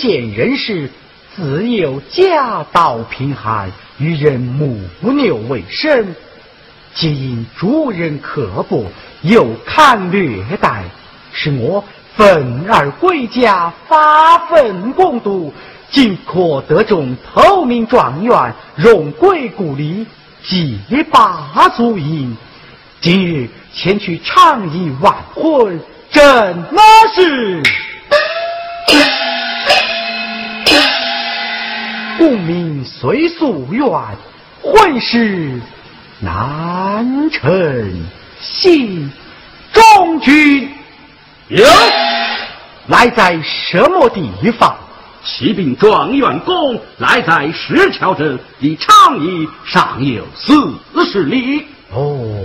[0.00, 0.88] 县人士，
[1.36, 4.80] 自幼家道贫寒，与人牧
[5.12, 6.14] 牛为生，
[6.94, 8.86] 皆因主人刻薄，
[9.20, 10.84] 又砍略待，
[11.34, 11.84] 使我
[12.16, 15.52] 愤而归家，发愤攻读，
[15.90, 20.06] 今可得中头名状元，荣归故里，
[20.42, 20.78] 祭
[21.12, 22.34] 罢足印。
[23.02, 23.46] 今日。
[23.72, 25.80] 前去长掖完婚，
[26.10, 26.80] 真么
[27.14, 27.62] 是？
[32.20, 33.90] 功名随夙愿，
[34.62, 35.58] 婚事
[36.18, 38.06] 难成。
[38.42, 39.10] 信
[39.72, 40.70] 中军
[41.48, 41.64] 有
[42.88, 44.76] 来在什么地方？
[45.24, 51.64] 启禀状元公，来在石桥镇，离长掖尚有四十里。
[51.90, 52.44] 哦。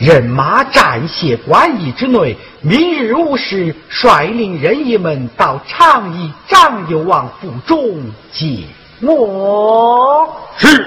[0.00, 8.64] 人马暂歇关驿之内，明日午时，率领人役们到长掖张幽王府中接
[9.02, 10.26] 我。
[10.56, 10.86] 是，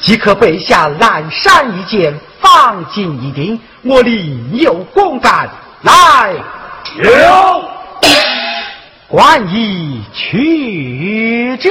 [0.00, 5.48] 即可备下蓝衫一件，方巾一顶，我另有公干。
[5.82, 6.34] 来，
[6.96, 7.64] 有，
[9.06, 11.70] 关驿去者。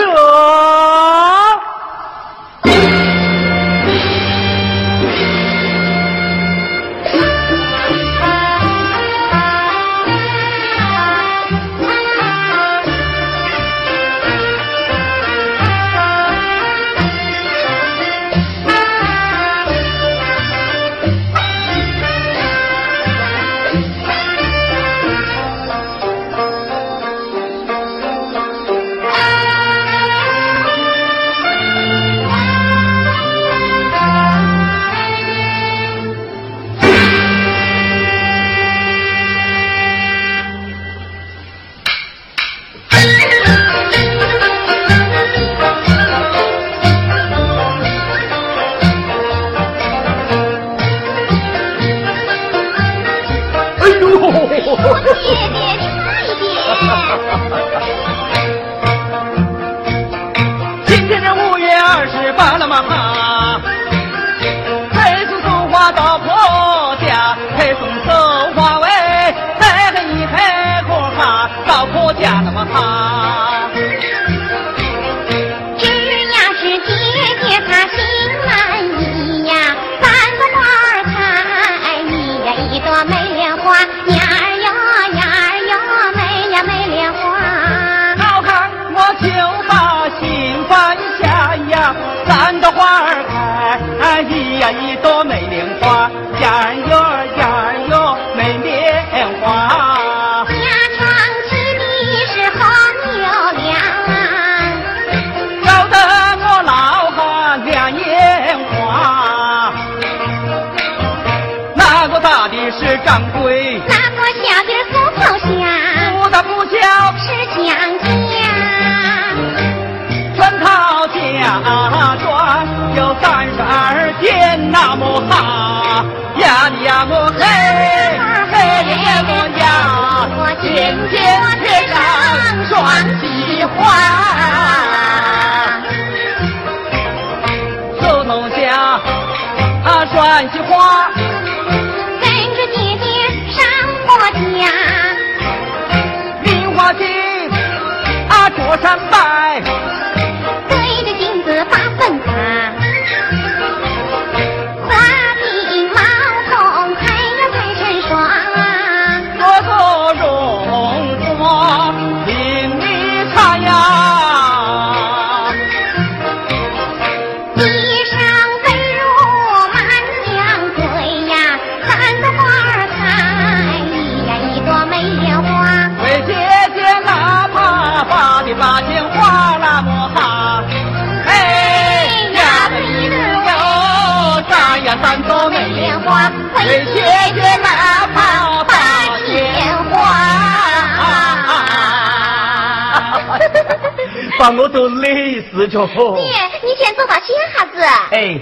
[194.42, 195.86] 把我都累死着。
[195.86, 196.24] 爹，
[196.64, 197.80] 你先坐到歇哈子。
[198.10, 198.40] 哎，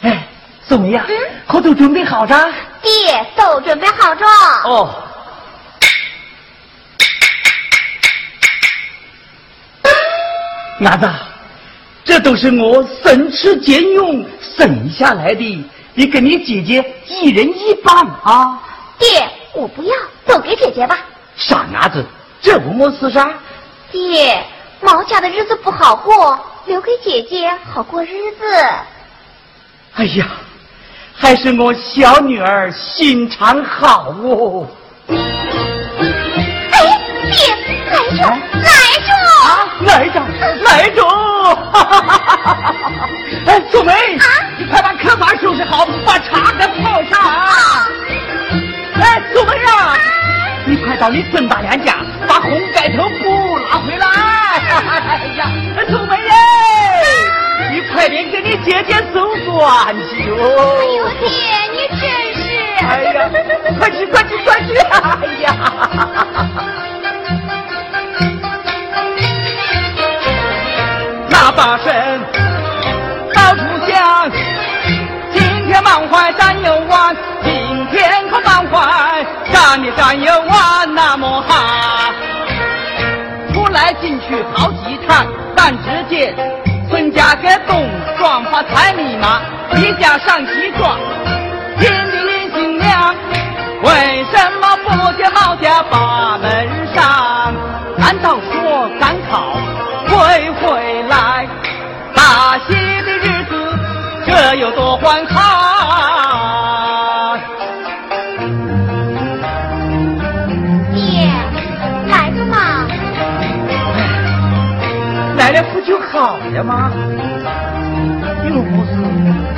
[0.00, 0.26] 哎，
[0.66, 1.04] 素梅呀，
[1.48, 2.34] 我都准备好着？
[2.80, 4.24] 爹，都准备好着。
[4.64, 4.94] 哦。
[10.80, 11.06] 伢子，
[12.02, 15.62] 这都是我省吃俭用省下来的，
[15.92, 17.94] 你跟你姐姐一人一半
[18.24, 18.58] 啊！
[18.98, 19.94] 爹，我不要，
[20.26, 20.98] 都给姐姐吧。
[21.36, 22.02] 傻伢子，
[22.40, 23.30] 这不没事噻。
[23.92, 24.42] 爹，
[24.80, 28.44] 毛家的日子不好过，留给姐姐好过日子。
[29.96, 30.26] 哎呀，
[31.14, 34.66] 还是我小女儿心肠好哦。
[35.08, 35.14] 哎，
[37.30, 37.54] 爹，
[37.90, 38.22] 来着，
[38.62, 38.70] 来
[39.06, 39.10] 着，
[39.84, 40.16] 来着，
[40.62, 41.02] 来着！
[43.46, 44.24] 哎，素梅，啊
[44.58, 47.88] 你快把客房收拾好，把茶给泡上啊。
[48.94, 49.98] 哎，素梅啊，
[50.66, 51.96] 你快到你孙大娘家
[52.28, 54.06] 把红盖头布拿回来。
[54.60, 55.48] 哎呀，
[55.88, 56.32] 素梅耶，
[57.72, 60.78] 你快点给你姐姐收关去哦。
[60.80, 61.28] 哎呦，爹，
[61.72, 62.02] 你真
[62.34, 62.40] 是！
[62.86, 63.16] 哎呀，
[63.78, 64.76] 快去，快去，快去！
[64.78, 65.46] 哎呀。
[71.56, 72.20] 大神
[73.34, 74.30] 到处想，
[75.32, 76.32] 今天满怀
[79.76, 82.12] 你战友完，那么好。
[83.52, 85.26] 出来进去好几趟，
[85.56, 86.34] 但只见
[86.88, 87.88] 孙家个东
[88.18, 89.40] 庄发财密码，
[89.76, 90.98] 一家上西庄，
[91.78, 93.14] 天地林新娘，
[93.82, 97.54] 为什么不见毛家把门上？
[97.96, 99.56] 难道说赶考
[100.08, 101.46] 会回来？
[102.14, 103.78] 大喜的日子，
[104.26, 105.39] 这有多欢快？
[116.20, 116.92] 好了吗？
[118.44, 118.92] 又不是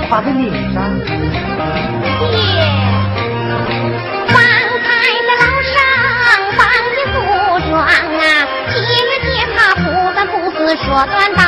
[0.09, 0.76] 画在脸上。
[2.31, 2.38] 爹，
[4.28, 4.35] 放
[4.85, 4.88] 开
[5.26, 5.75] 那老上
[6.57, 6.61] 放
[6.95, 7.19] 的服
[7.69, 7.90] 装啊，
[8.71, 11.42] 今日见他不三不四说断刀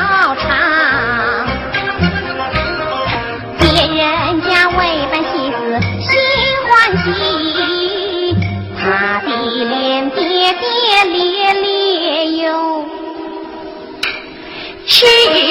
[15.05, 15.44] 是。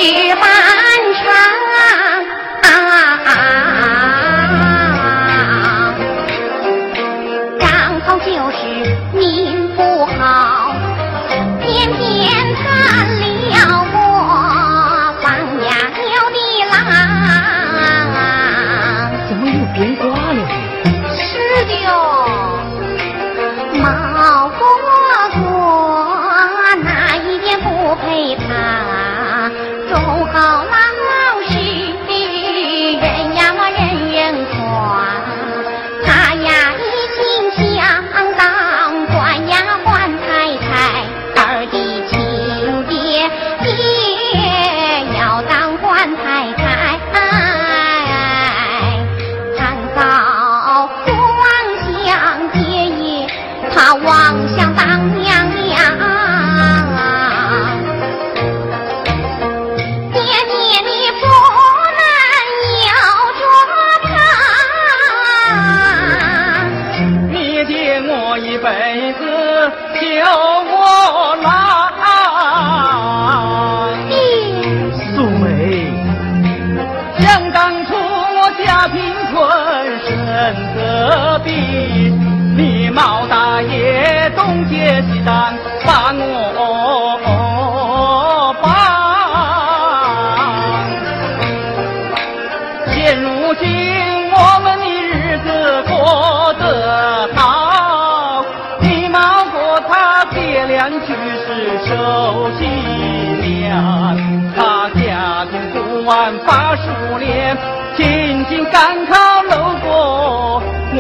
[108.71, 109.13] 赶考
[109.43, 109.49] 路
[109.83, 110.61] 过
[110.95, 110.97] 我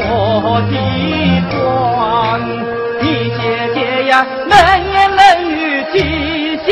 [0.69, 0.75] 的
[1.49, 2.39] 庄，
[3.01, 3.41] 你姐
[3.73, 3.77] 姐
[4.09, 4.11] 呀
[4.47, 4.53] 冷
[4.91, 5.51] 言冷语
[5.91, 5.95] 讥
[6.65, 6.71] 笑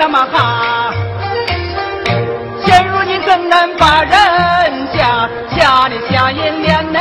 [0.00, 0.94] 那么哈。
[2.64, 6.98] 现如今怎能把人家家里下银两呢？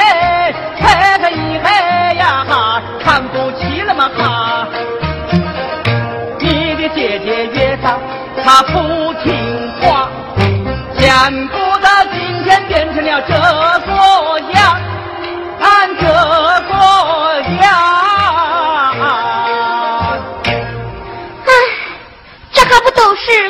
[0.76, 0.84] 黑
[1.24, 4.68] 黑一嘿呀哈，看不起那么哈。
[6.42, 7.98] 你的姐姐月嫂
[8.44, 8.80] 她不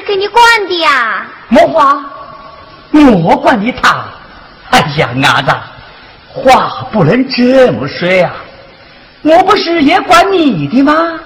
[0.09, 1.27] 给你管的呀？
[1.49, 2.03] 莫话，
[2.91, 4.03] 我管你他。
[4.71, 5.51] 哎呀，伢子，
[6.29, 8.33] 话不能这么说啊！
[9.21, 11.19] 我不是也管你的吗？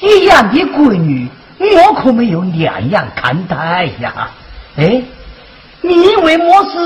[0.00, 4.30] 一样的闺女，我可没有两样看待呀。
[4.78, 5.02] 哎，
[5.82, 6.78] 你为么事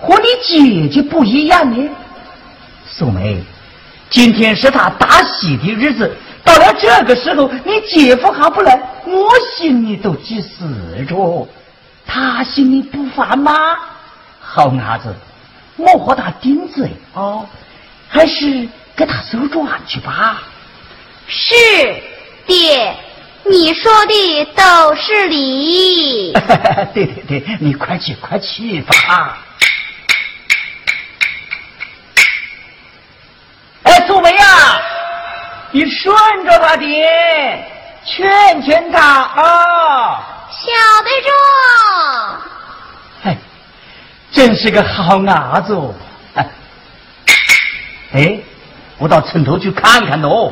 [0.00, 1.88] 和你姐姐不一样呢？
[2.88, 3.42] 素梅，
[4.08, 6.16] 今天是他大喜的日子，
[6.46, 11.46] 到了这个时候，你姐夫还不来，我心里都急死着。
[12.06, 13.52] 他心里不烦吗？
[14.40, 15.12] 好伢子，
[15.76, 17.46] 我和他顶嘴哦，
[18.08, 20.40] 还是给他收转去吧。
[21.26, 21.54] 是，
[22.46, 22.96] 爹，
[23.44, 26.32] 你说的都是理。
[26.94, 29.38] 对对对，你快去快去吧。
[33.82, 34.44] 哎，素梅呀，
[35.76, 36.16] 你顺
[36.46, 36.86] 着他的，
[38.02, 40.24] 劝劝他啊。
[40.50, 40.72] 晓
[41.04, 41.28] 得着。
[43.24, 43.36] 哎，
[44.32, 45.94] 真是个好伢子哦！
[46.32, 46.48] 哎，
[48.14, 48.40] 哎，
[48.96, 50.50] 我到城头去看看喽。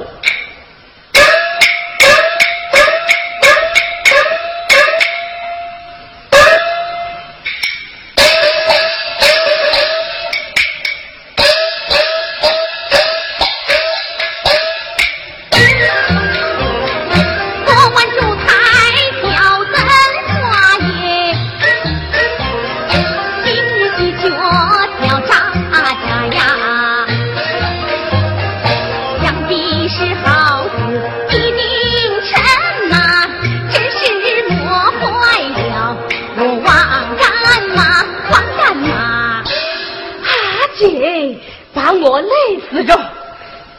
[42.10, 42.28] 我累
[42.70, 42.98] 死着。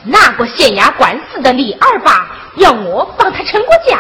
[0.04, 2.28] 那个县衙管事的李二八
[2.58, 4.00] 要我帮他成过家，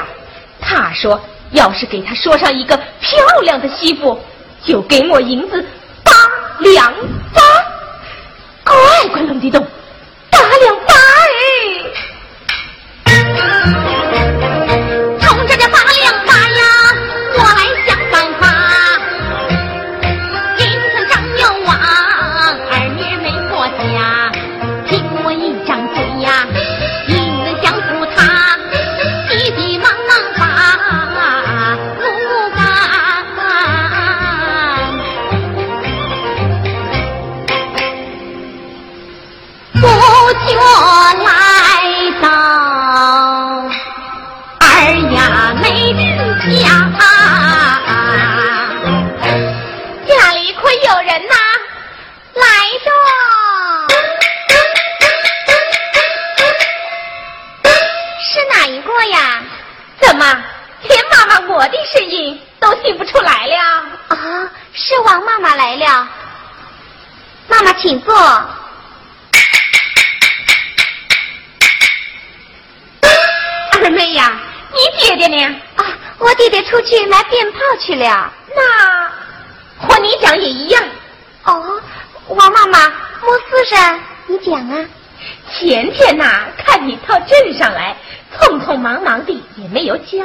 [0.59, 1.19] 他说
[1.51, 4.19] 要是给他说上一个漂亮的媳妇，
[4.63, 5.65] 就给我银子
[6.03, 6.11] 八
[6.59, 6.93] 两
[7.33, 7.41] 八。
[8.63, 9.65] 乖乖隆地动，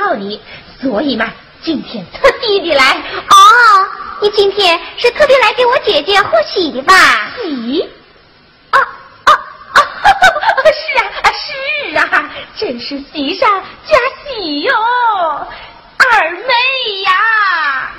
[0.01, 0.41] 没有叫你，
[0.81, 1.31] 所以嘛，
[1.63, 2.97] 今天特地的来。
[3.29, 3.35] 哦，
[4.23, 6.95] 你今天是特地来给我姐姐贺喜的吧？
[7.43, 7.83] 喜？
[8.71, 8.81] 啊
[9.25, 9.33] 啊
[9.75, 9.79] 啊！
[10.73, 14.73] 是啊啊是啊，真是喜上加喜哟、
[15.99, 16.49] 二妹
[17.05, 17.91] 呀！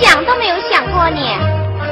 [0.00, 1.36] 想都没有想过你。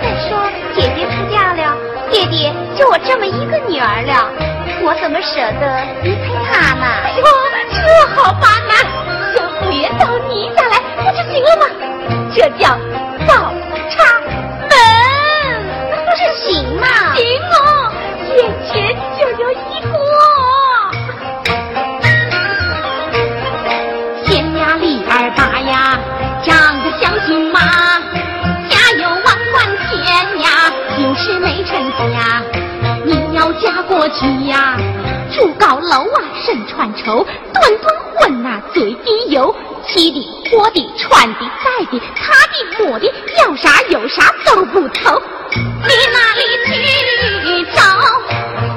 [0.03, 0.39] 再说
[0.75, 1.77] 姐姐出嫁了，
[2.11, 4.31] 爹爹就我这么一个女儿了，
[4.83, 6.85] 我怎么舍得离开她呢？
[7.05, 7.25] 哎呦，
[7.73, 7.77] 这
[8.15, 8.75] 好办呐、
[9.35, 11.67] 就别到你家来不就行了吗？
[12.35, 12.77] 这叫
[13.27, 13.53] 倒
[13.91, 14.71] 插门。
[16.05, 16.87] 不是行吗？
[32.11, 32.43] 呀，
[33.05, 34.77] 你要嫁过去呀，
[35.35, 39.55] 住高楼啊，身穿绸，顿顿混呐，嘴滴油，
[39.87, 45.23] 吃的、喝的、穿的、戴的、擦的、抹的，要啥有啥都不愁。
[45.53, 47.83] 你哪里去找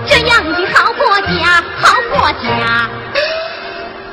[0.05, 1.63] 这样的好国家？
[1.81, 2.89] 好国家？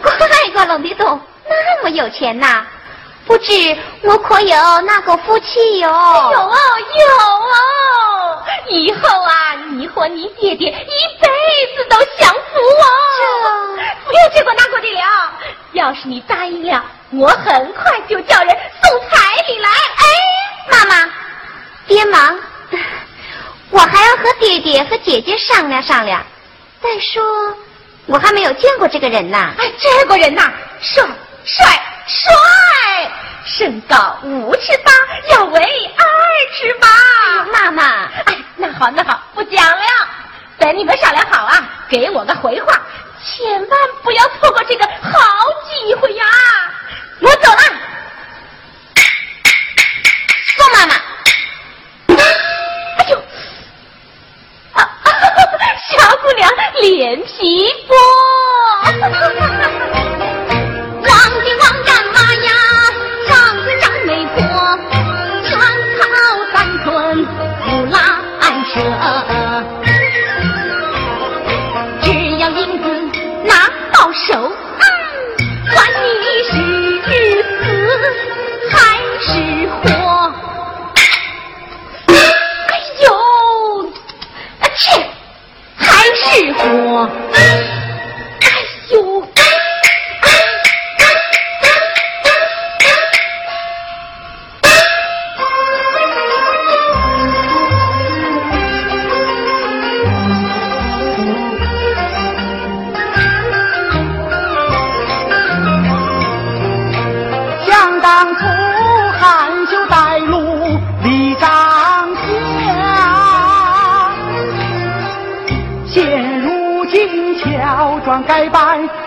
[0.03, 0.13] 乖
[0.53, 2.65] 乖，龙的洞那么有钱呐？
[3.27, 3.53] 不知
[4.03, 5.89] 我可有那个福气哟？
[5.89, 6.57] 有哦，
[6.95, 8.14] 有哦！
[8.69, 11.29] 以后啊，你和你爹爹一辈
[11.77, 13.77] 子都享福哦。
[14.05, 15.01] 不用这个那个的了，
[15.73, 19.69] 要是你答应了，我很快就叫人送彩礼来。
[19.69, 20.05] 哎，
[20.71, 21.13] 妈妈，
[21.87, 22.39] 爹忙，
[23.71, 26.25] 我还要和爹爹和姐姐商量商量。
[26.83, 27.23] 再说，
[28.07, 29.53] 我还没有见过这个人呢。
[29.59, 31.07] 哎，这个人呐，帅
[31.45, 31.81] 帅。
[32.07, 32.33] 帅，
[33.45, 34.93] 身高五尺八，
[35.35, 36.05] 腰围二
[36.55, 36.89] 尺八。
[37.53, 39.85] 妈妈，哎，那好那好，不讲了。
[40.59, 42.81] 等你们商量好啊，给我个回话，
[43.23, 45.19] 千万不要错过这个好
[45.69, 46.25] 机会呀！
[47.21, 47.63] 我走了，
[50.57, 50.95] 宋妈妈。
[52.99, 53.19] 哎呦，
[54.75, 54.89] 啊，
[55.91, 57.95] 小姑娘脸皮薄。
[72.03, 72.07] 只
[72.39, 72.85] 要银子
[73.45, 74.53] 拿到手，
[75.73, 76.05] 管你
[76.51, 76.53] 是
[77.03, 77.61] 死
[78.71, 78.75] 还
[79.21, 79.29] 是
[79.69, 79.83] 活，
[80.97, 82.71] 哎
[83.05, 83.07] 呦，
[84.77, 84.85] 切，
[85.77, 86.63] 还是活。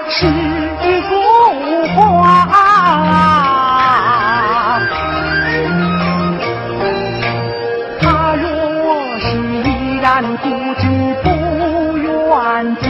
[0.10, 1.12] 是一幅
[1.96, 2.48] 画
[8.00, 10.88] 他若是依然固执
[11.24, 12.86] 不愿嫁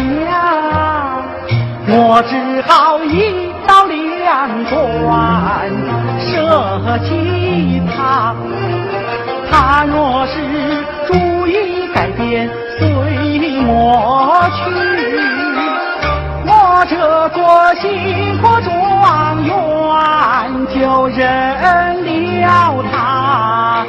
[1.89, 5.71] 我只好一刀两断
[6.19, 8.35] 舍弃他
[9.49, 10.35] 他若是
[11.07, 13.17] 主意改变随
[13.67, 15.46] 我去。
[16.85, 22.05] 这个新科状元就认
[22.41, 23.85] 了他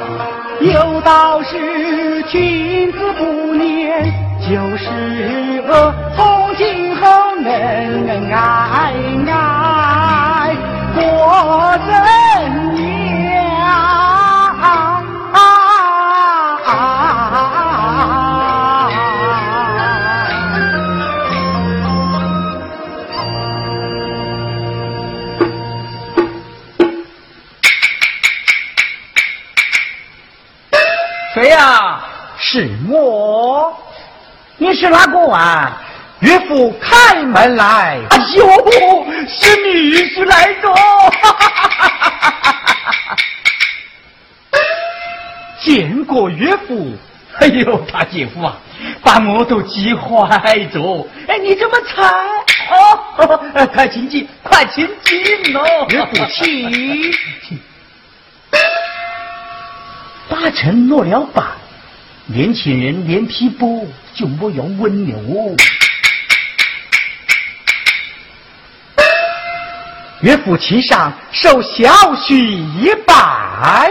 [0.60, 7.06] 有道是君子不念就是恶从今后
[7.44, 8.92] 恩恩爱
[9.26, 9.47] 爱
[34.78, 35.82] 是哪个啊？
[36.20, 37.98] 岳父开门来。
[38.10, 38.46] 哎呦，
[39.28, 40.74] 是你是来着？
[45.60, 46.96] 见过岳父。
[47.40, 48.56] 哎呦，大姐夫啊，
[49.02, 51.06] 把我都急坏着。
[51.28, 52.12] 哎，你这么惨
[52.70, 52.98] 哦？
[53.72, 55.86] 快请进，快请进哦。
[55.90, 57.12] 岳父请。
[60.28, 61.46] 八成落了班，
[62.30, 65.56] 年轻人脸皮薄，就莫要问了。
[70.20, 73.90] 岳父亲上受小婿一拜，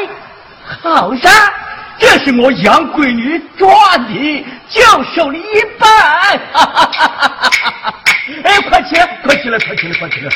[0.84, 1.52] 好噻，
[1.97, 3.67] 这是我养闺女赚
[4.06, 4.82] 的，就
[5.15, 5.89] 受你一半。
[8.43, 10.30] 哎，快起来，快起来，快起来，快起来！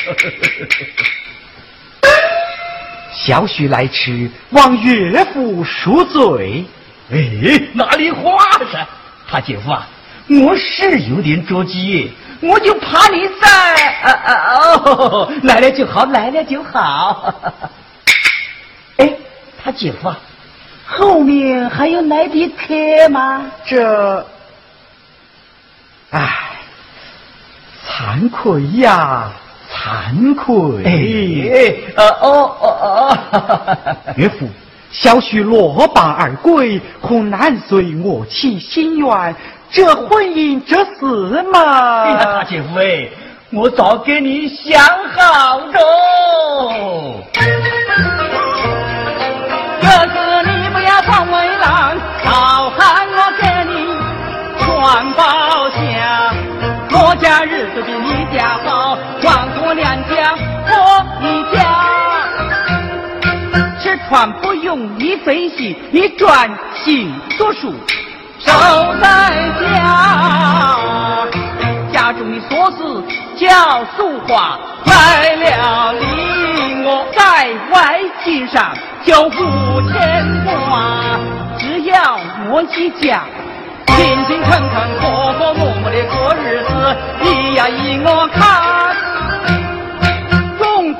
[3.14, 6.64] 小婿来迟，望岳父恕罪。
[7.12, 8.38] 哎，哪里话
[8.72, 8.86] 噻？
[9.28, 9.86] 他姐夫啊，
[10.28, 13.86] 我是有点着急，我就怕你在。
[14.02, 14.34] 啊啊
[14.84, 17.34] 哦，来了就好，来了就好。
[18.96, 19.12] 哎，
[19.62, 20.18] 他姐夫啊，
[20.86, 23.46] 后面还有来的客吗？
[23.66, 24.26] 这，
[26.10, 26.28] 哎，
[27.86, 29.30] 惭愧呀。
[29.74, 33.16] 惭愧，哎，呃，哦哦哦，
[34.16, 34.46] 岳父，
[34.92, 39.34] 小婿落榜而归，恐难随我妻心愿。
[39.70, 43.08] 这婚姻这事嘛，哎呀，大姐夫哎，
[43.50, 44.78] 我早给你想
[45.14, 45.78] 好着。
[49.80, 53.74] 这次你不要装为郎，好汉我给你
[54.58, 54.66] 全
[55.14, 55.80] 包下。
[56.94, 60.34] 我家日子比你家好，王婆娘家
[60.68, 60.70] 我
[61.22, 61.62] 一家。
[63.92, 67.74] 吃穿不用你分析，你专心读书。
[68.38, 68.50] 守
[69.02, 70.78] 在家，
[71.92, 72.82] 家中的琐事
[73.36, 78.74] 叫俗话，来了你我在外经商
[79.04, 81.20] 就不牵挂。
[81.58, 82.18] 只要
[82.50, 83.24] 我一家
[83.88, 88.91] 勤勤恳恳、和和睦睦的过日子，你呀依我看，种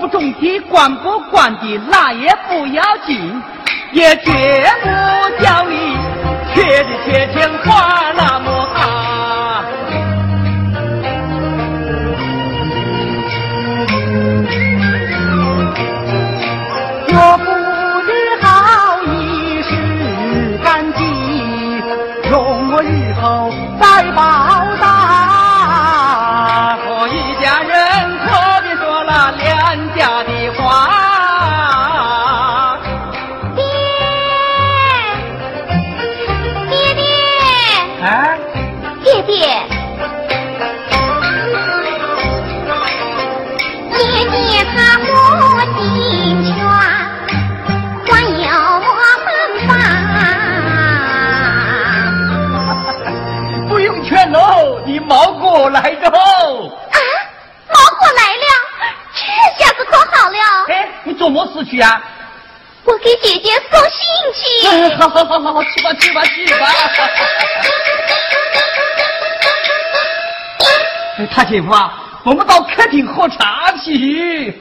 [0.03, 3.41] 不种地、管不管地，那也不要紧，
[3.93, 4.33] 也绝
[4.83, 4.89] 不
[5.41, 5.97] 叫你。
[6.53, 9.65] 缺的缺钱花那么大，
[17.15, 17.45] 我不
[18.05, 18.11] 知
[18.43, 21.01] 好意是干净，
[22.29, 24.21] 容我日后再报
[55.83, 56.07] 来着！
[56.09, 56.99] 啊，
[57.69, 58.47] 毛果来了，
[59.13, 60.37] 这下子可好了。
[60.69, 62.01] 哎，你做么事去啊？
[62.85, 64.01] 我给姐姐送信
[64.33, 64.97] 去。
[64.97, 66.67] 好好好好好，去吧去吧去吧。
[71.19, 71.93] 哎，他姐夫啊，
[72.25, 74.57] 我们到客厅喝茶去。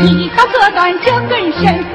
[0.00, 0.30] 起
[0.74, 1.87] 大冲的。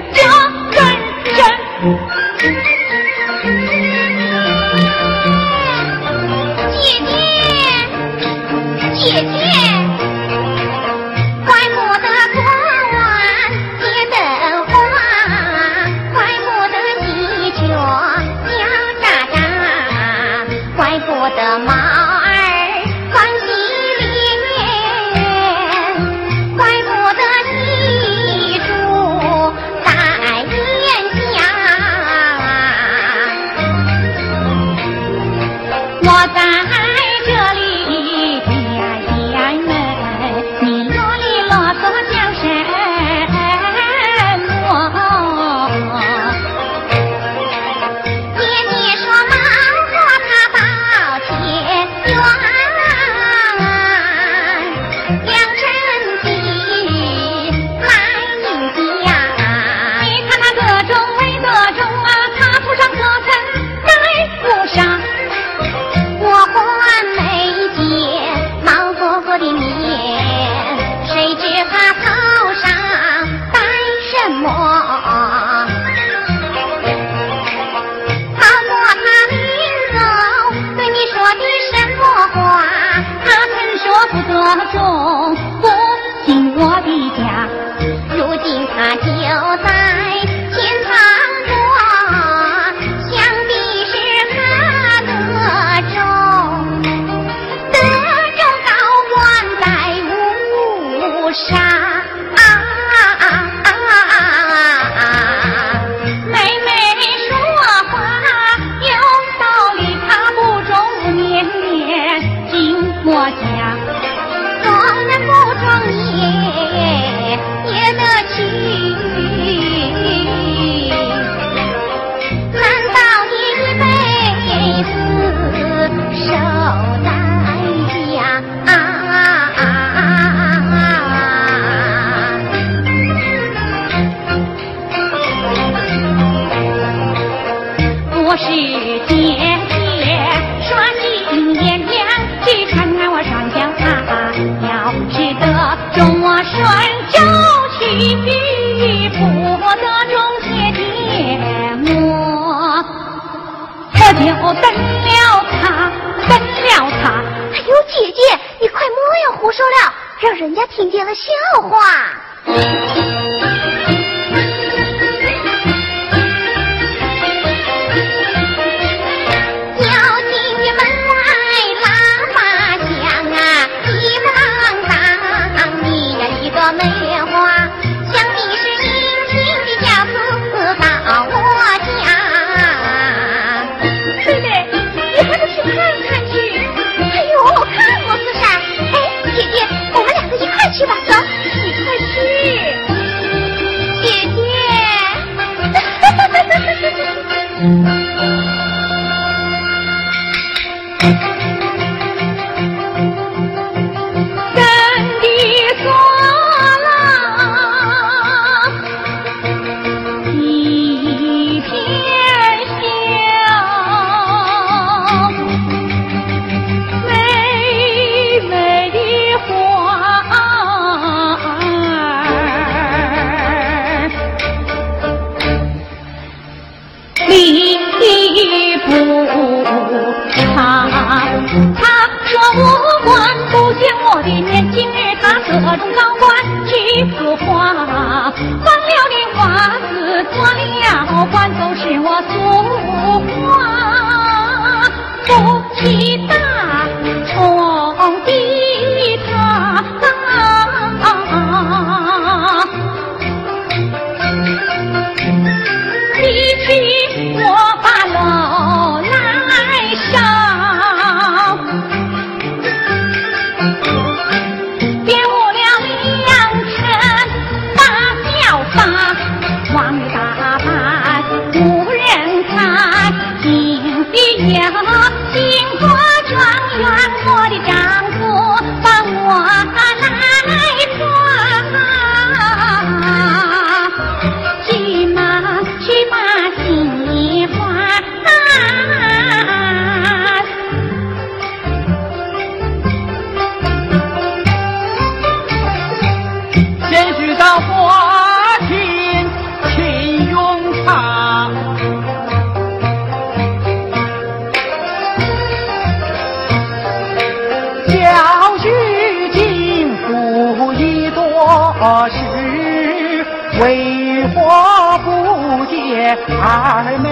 [316.41, 317.07] 二妹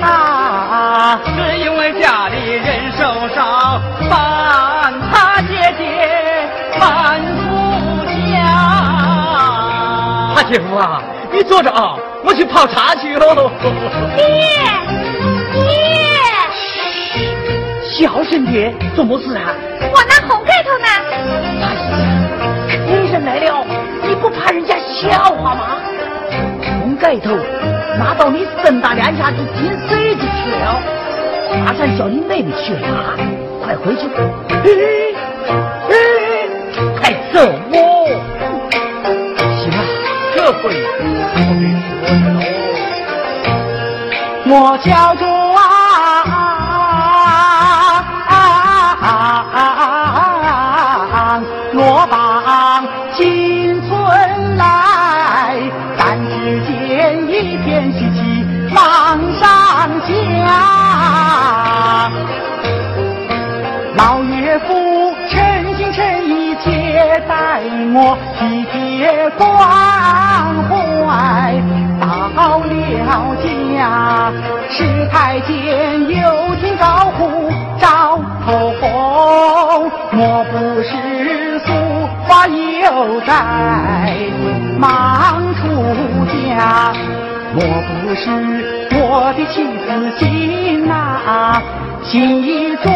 [0.00, 1.18] 她？
[1.24, 4.12] 是因为家里人受伤，盼
[5.12, 5.82] 他姐姐
[6.78, 7.46] 盼夫
[8.32, 8.34] 家。
[10.34, 11.02] 大姐夫啊，
[11.32, 13.50] 你坐着啊，我去泡茶去哦。
[14.16, 14.24] 爹，
[15.66, 15.70] 爹，
[17.84, 19.54] 小声点，做么事啊？
[19.80, 20.86] 我拿红盖头呢。
[21.62, 22.04] 哎呀，
[22.86, 23.64] 客人来了，
[24.02, 25.78] 你不怕人家笑话吗？
[26.80, 27.30] 红盖头
[27.98, 30.80] 拿到你孙大脸下去进水就去了。
[31.64, 33.16] 马上叫你妹妹去拿，
[33.62, 34.08] 快回去！
[34.62, 35.14] 嘿，
[35.88, 35.94] 嘿，
[36.98, 37.40] 快走
[37.72, 37.76] 哦！
[39.56, 39.78] 行了，
[40.34, 40.62] 这回
[41.06, 41.64] 我得
[42.06, 42.38] 说着喽。
[44.48, 45.25] 我叫做
[92.08, 92.92] 心一转？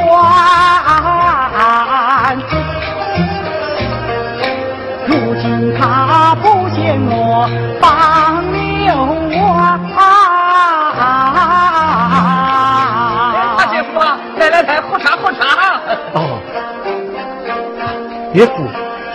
[5.07, 7.49] 如今他不见我
[7.81, 8.95] 帮流
[9.57, 9.81] 啊！
[13.59, 15.81] 大姐夫啊，来来来，喝茶喝茶。
[16.15, 16.39] 哦，
[18.33, 18.65] 岳父，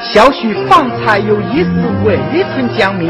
[0.01, 1.69] 小婿方才有一事
[2.05, 2.19] 未
[2.53, 3.09] 曾讲明，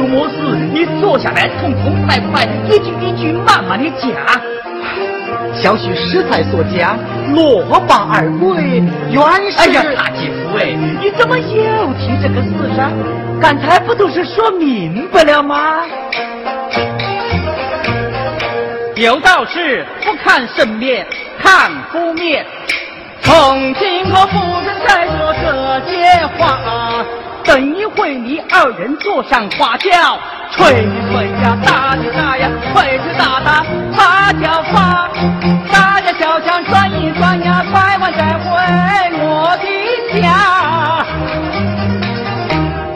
[0.00, 0.36] 有么事
[0.72, 4.10] 你坐下来，痛痛快快，一句一句慢慢的讲。
[5.54, 6.98] 小许实在所讲，
[7.34, 9.22] 落榜而归，原
[9.52, 9.58] 是……
[9.58, 10.72] 哎呀，大姐夫哎，
[11.02, 12.90] 你怎么又提这个事上？
[13.42, 15.82] 刚才不都是说明白了吗？
[18.96, 21.06] 有道是不看生面，
[21.42, 22.46] 看夫面。
[23.20, 26.58] 从今我不准再说这些话，
[27.50, 29.90] 等一会你二人坐上花轿，
[30.52, 35.10] 吹一吹呀，打一打呀，吹吹打打，发叫发，
[35.72, 38.46] 大家小巷转一转呀，拐弯再回
[39.18, 39.66] 我的
[40.22, 41.04] 家。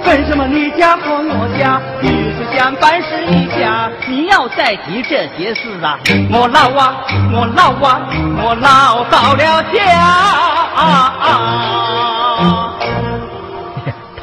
[0.06, 3.90] 为什么你家和我家与是相伴是一家？
[4.06, 5.98] 你要再提这些事啊，
[6.30, 6.98] 我老啊，
[7.32, 8.02] 我老啊，
[8.40, 9.82] 我老到了家
[10.76, 12.23] 啊！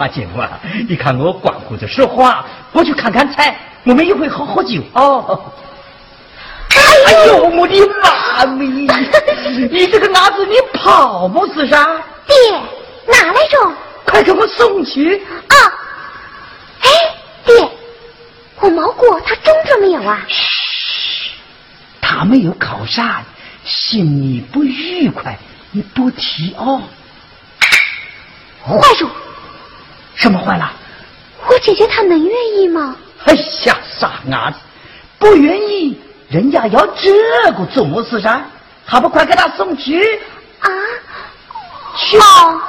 [0.02, 5.40] 大姐夫啊，你看我光顾着说话，我去看看菜，我们一会好喝酒哦。
[6.76, 8.66] 哎呦，我的妈咪！
[9.70, 11.86] 你这个伢子，你跑么是啥？
[12.26, 12.36] 爹，
[13.06, 13.72] 哪来着？
[14.04, 15.18] 快给我送去！
[15.18, 15.56] 啊！
[16.82, 16.90] 哎，
[17.46, 17.70] 爹，
[18.60, 20.20] 我毛果他中着没有啊？
[20.28, 21.30] 嘘，
[22.02, 23.24] 他没有考上，
[23.64, 25.38] 心里不愉快，
[25.70, 26.82] 你不提哦。
[28.66, 29.08] 坏住！
[30.22, 30.72] 什么坏了？
[31.48, 32.96] 我姐姐她能愿意吗？
[33.26, 33.34] 哎
[33.66, 34.58] 呀，傻伢子，
[35.18, 36.00] 不愿意，
[36.30, 38.40] 人家要这个做么事噻？
[38.86, 40.00] 还不快给他送去？
[40.60, 40.70] 啊？
[41.98, 42.18] 去。
[42.20, 42.62] 哦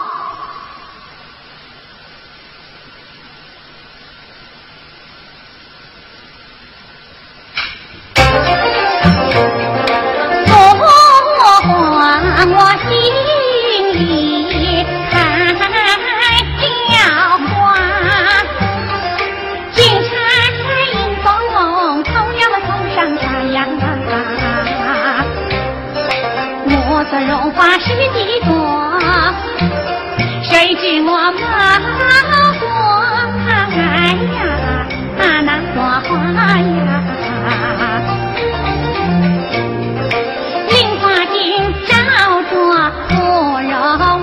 [27.03, 28.55] 我的荣华是几多，
[30.41, 32.71] 谁知我莫过
[33.75, 33.75] 哎
[34.37, 34.41] 呀
[35.43, 36.13] 那朵花
[36.61, 36.71] 呀。
[40.69, 41.35] 菱花镜
[41.89, 41.91] 照
[42.49, 42.55] 着
[43.09, 43.11] 芙
[43.69, 44.23] 蓉，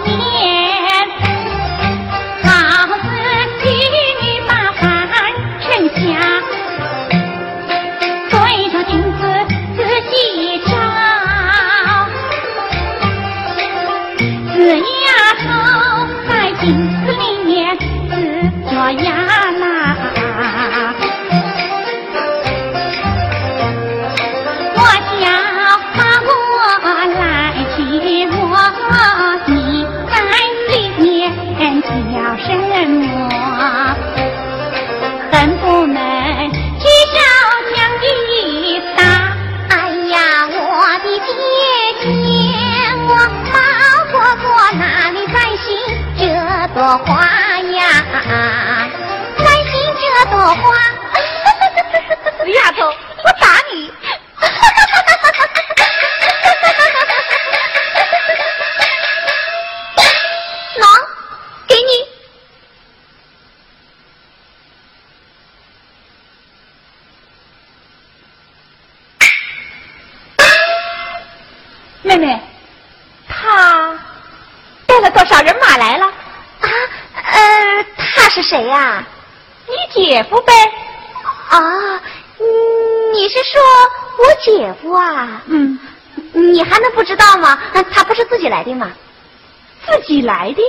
[46.73, 47.83] 朵花呀，
[49.37, 50.61] 开心这朵花，
[51.13, 51.17] 哎，
[52.53, 52.85] 丫头，
[53.23, 53.91] 我打你。
[60.77, 60.85] 拿
[61.67, 61.91] 给你。
[72.03, 72.48] 妹妹。
[78.49, 79.03] 谁呀？
[79.67, 80.51] 你姐夫呗。
[81.49, 82.01] 啊，
[83.13, 83.61] 你是说
[84.17, 85.43] 我姐夫啊？
[85.45, 85.79] 嗯，
[86.33, 87.59] 你还能不知道吗？
[87.91, 88.91] 他不是自己来的吗？
[89.85, 90.61] 自己来的？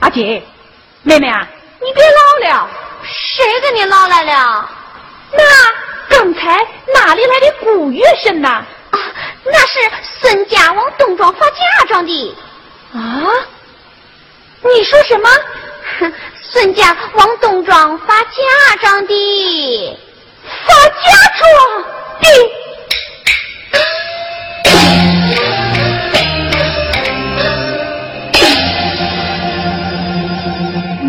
[0.00, 0.42] 阿姐，
[1.04, 1.46] 妹妹啊，
[1.80, 2.68] 你别唠了。
[3.04, 4.68] 谁跟你唠来了？
[5.30, 8.48] 那刚才哪里来的古乐声呢？
[8.48, 8.98] 啊，
[9.44, 9.78] 那是
[10.20, 12.36] 孙家往东庄发嫁妆的。
[12.92, 13.22] 啊？
[14.64, 15.30] 你说什么？
[16.52, 19.98] 孙家往东庄发嫁妆的，
[20.66, 21.42] 发嫁妆
[22.20, 22.26] 的。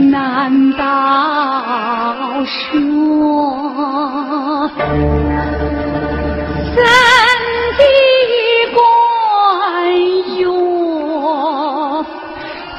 [0.09, 0.83] 难道
[2.45, 2.51] 说
[6.73, 6.77] 咱
[7.77, 7.81] 的
[8.73, 8.81] 官
[10.37, 10.41] 员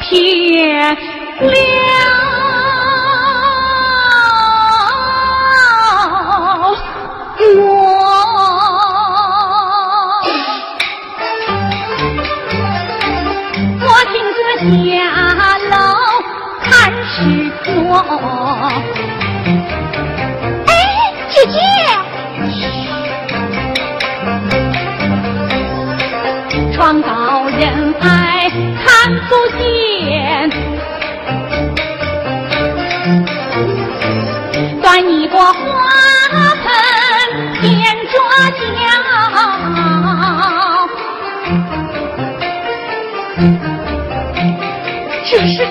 [0.01, 0.09] 骗
[1.41, 1.53] 了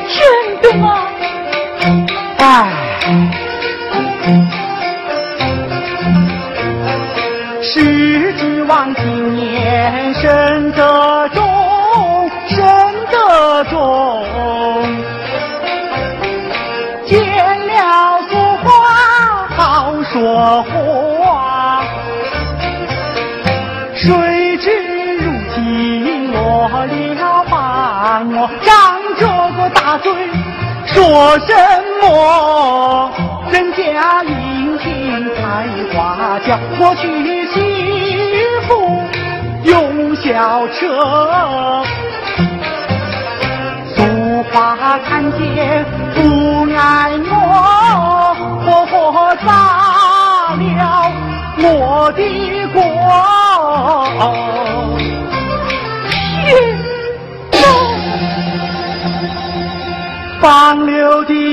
[0.08, 1.03] 真的吗
[31.04, 31.54] 说什
[32.01, 33.12] 么？
[33.51, 34.86] 人家殷勤
[35.36, 37.58] 采花轿，我娶媳
[38.66, 38.72] 妇
[39.64, 41.84] 用小车。
[43.93, 44.01] 俗
[44.43, 45.86] 话看见
[46.16, 46.20] 不
[46.74, 48.12] 爱我，
[60.44, 61.53] 放流的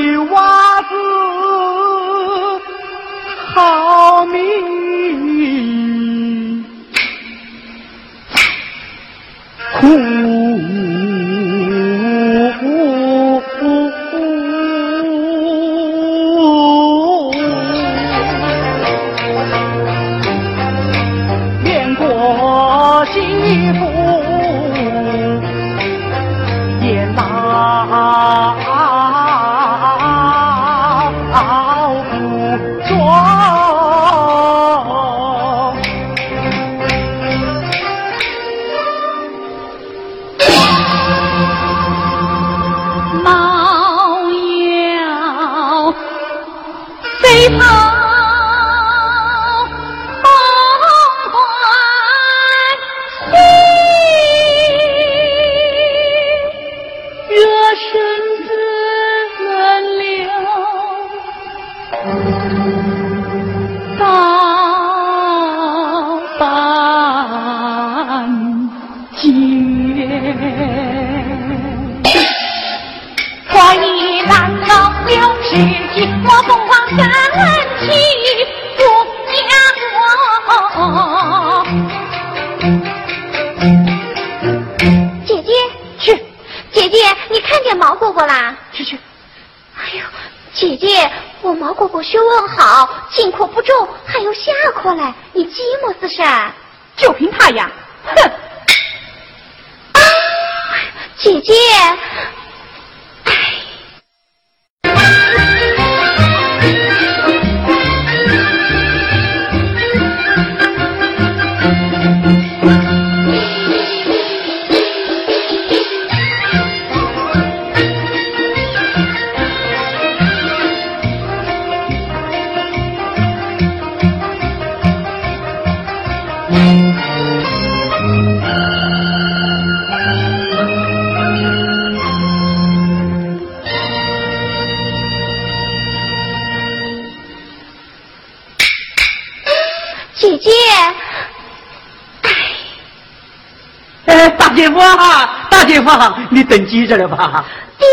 [146.51, 147.45] 等急着了吧？
[147.79, 147.87] 爹，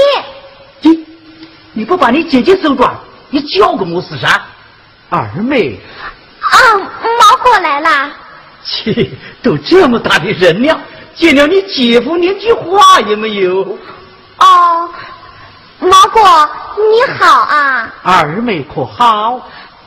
[0.82, 1.06] 你
[1.74, 2.92] 你不把你姐姐手抓，
[3.30, 4.42] 你叫个么事啥？
[5.10, 5.80] 二妹，
[6.42, 6.58] 啊，
[7.20, 8.12] 毛过来了。
[8.66, 9.12] 切，
[9.44, 10.76] 都这么大的人了，
[11.14, 13.78] 见了你姐夫连句话也没有。
[14.40, 14.90] 哦，
[15.80, 17.94] 毛果你好啊。
[18.02, 19.40] 二妹可好？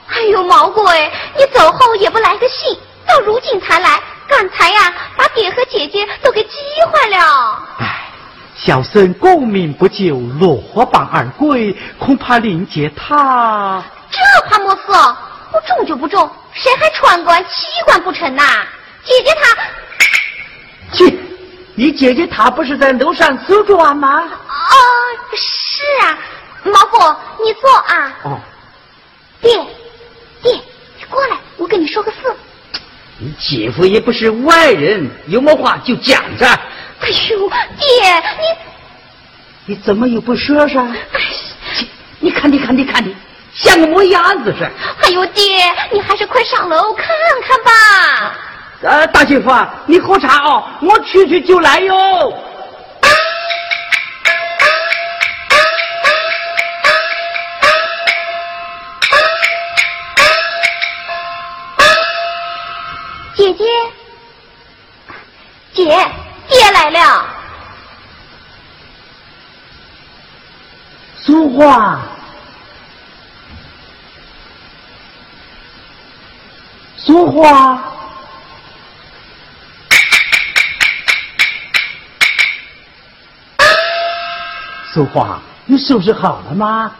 [0.07, 6.51] 哎呦，毛果哎，你走后也不来个信，到如今才来，刚才呀把爹和姐姐都给急
[6.91, 7.63] 坏了。
[7.79, 8.00] 唉，
[8.63, 13.83] 小生功名不就，落榜而归，恐怕令姐她。
[14.11, 15.17] 这怕么事？
[15.51, 18.43] 不中就不中，谁还穿官奇官不成呐？
[19.03, 19.57] 姐姐她，
[20.93, 21.15] 切，
[21.75, 24.25] 你姐姐她不是在楼上守转吗？
[24.25, 24.75] 哦，
[25.35, 26.19] 是啊，
[26.65, 28.13] 毛果你坐啊。
[28.25, 28.41] 哦，
[29.41, 29.51] 爹，
[30.43, 32.19] 爹，你过来，我跟你说个事。
[33.19, 36.47] 你姐夫也不是外人，有么话就讲着。
[37.01, 38.23] 哎呦，爹，
[39.67, 40.83] 你你怎么又不说说？
[40.83, 41.21] 哎，
[41.75, 41.87] 切
[42.21, 43.17] 你看，你看，你看你，
[43.55, 44.71] 像个磨鸭子似的？
[45.03, 45.43] 哎呦，爹，
[45.93, 47.07] 你还是快上楼看
[47.47, 48.37] 看吧。
[48.83, 52.35] 呃，大媳妇啊，你喝茶哦，我去去就来哟。
[63.37, 63.65] 姐姐，
[65.73, 66.07] 姐，
[66.51, 67.25] 爹来了。
[71.23, 72.01] 苏花，
[76.97, 77.83] 苏花，
[84.93, 86.93] 苏花，你收拾好了吗？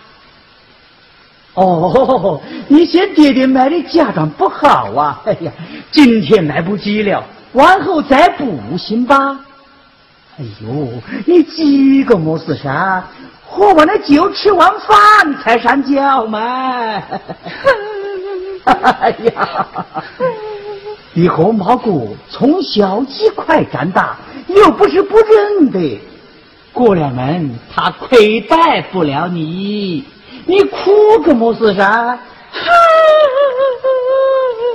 [1.55, 5.21] 哦，你嫌爹爹买的嫁妆不好啊！
[5.27, 5.51] 哎呀，
[5.91, 9.41] 今天来不及了，往后再补行吧？
[10.39, 10.69] 哎呦，
[11.27, 13.03] 你急个么事噻？
[13.45, 16.41] 喝完了酒，吃完饭才上轿嘛。
[18.65, 19.67] 哎呀，
[21.13, 24.17] 你和毛姑从小一块长大，
[24.49, 26.01] 又不是不认得。
[26.73, 30.05] 过了门，他亏待不了你，
[30.47, 32.19] 你哭个么事噻？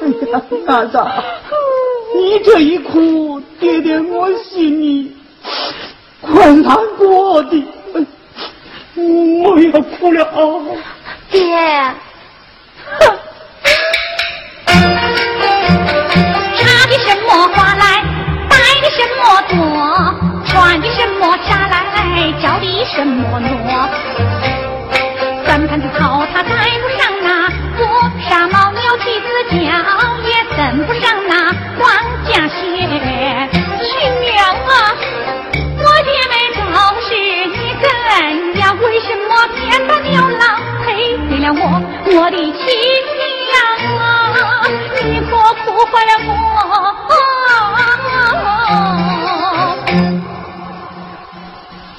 [0.01, 1.09] 哎呀，大嫂，
[2.15, 5.11] 你这一哭，爹爹我心里
[6.21, 7.67] 快难过的，
[8.95, 10.25] 我要哭了！
[11.29, 11.41] 爹，
[16.57, 18.01] 插的什么花来，
[18.49, 19.53] 戴的什么朵，
[20.47, 21.75] 穿的什么纱来，
[22.41, 23.49] 叫的什么挪。
[25.45, 27.27] 三盘子草他戴不上那
[27.79, 27.81] 乌
[28.29, 29.55] 纱帽，鸟蹄子脚
[30.23, 31.03] 也蹬不上
[31.77, 31.81] 黄
[32.25, 32.53] 家鞋。
[33.81, 33.87] 亲
[34.21, 34.69] 娘啊，
[35.77, 36.61] 我姐妹都
[37.01, 37.07] 是
[37.47, 37.85] 你怎
[38.59, 38.63] 样？
[38.81, 40.43] 为什么偏把牛郎
[40.83, 40.85] 配
[41.29, 41.61] 给了我，
[42.05, 42.43] 我的亲
[43.51, 43.53] 娘
[43.99, 44.01] 啊？
[45.03, 45.29] 你可
[45.63, 46.29] 苦坏了我。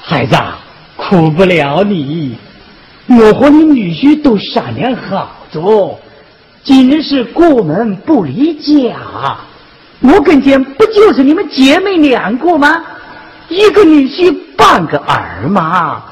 [0.03, 0.35] 孩子，
[0.95, 2.37] 苦不了你。
[3.07, 5.99] 我和你女婿都商量好着，
[6.67, 8.93] 今日是过门不离家。
[10.01, 12.83] 我跟前不就是你们姐妹两个吗？
[13.47, 16.03] 一个女婿，半个儿嘛。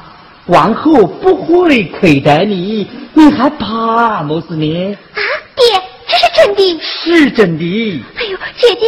[0.45, 4.97] 往后不会亏待你，你还怕么子呢？
[5.13, 5.19] 啊，
[5.57, 6.79] 爹，这是真的。
[6.79, 8.03] 是真的。
[8.15, 8.85] 哎呦，姐姐，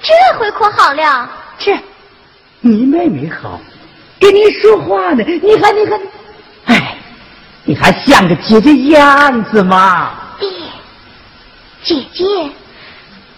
[0.00, 1.28] 这回可好了。
[1.58, 1.76] 这，
[2.62, 3.60] 你妹妹好，
[4.18, 6.00] 跟你说话呢，你还你还，
[6.74, 6.96] 哎，
[7.64, 10.12] 你还像个姐姐样子吗？
[10.40, 10.48] 爹，
[11.82, 12.24] 姐姐，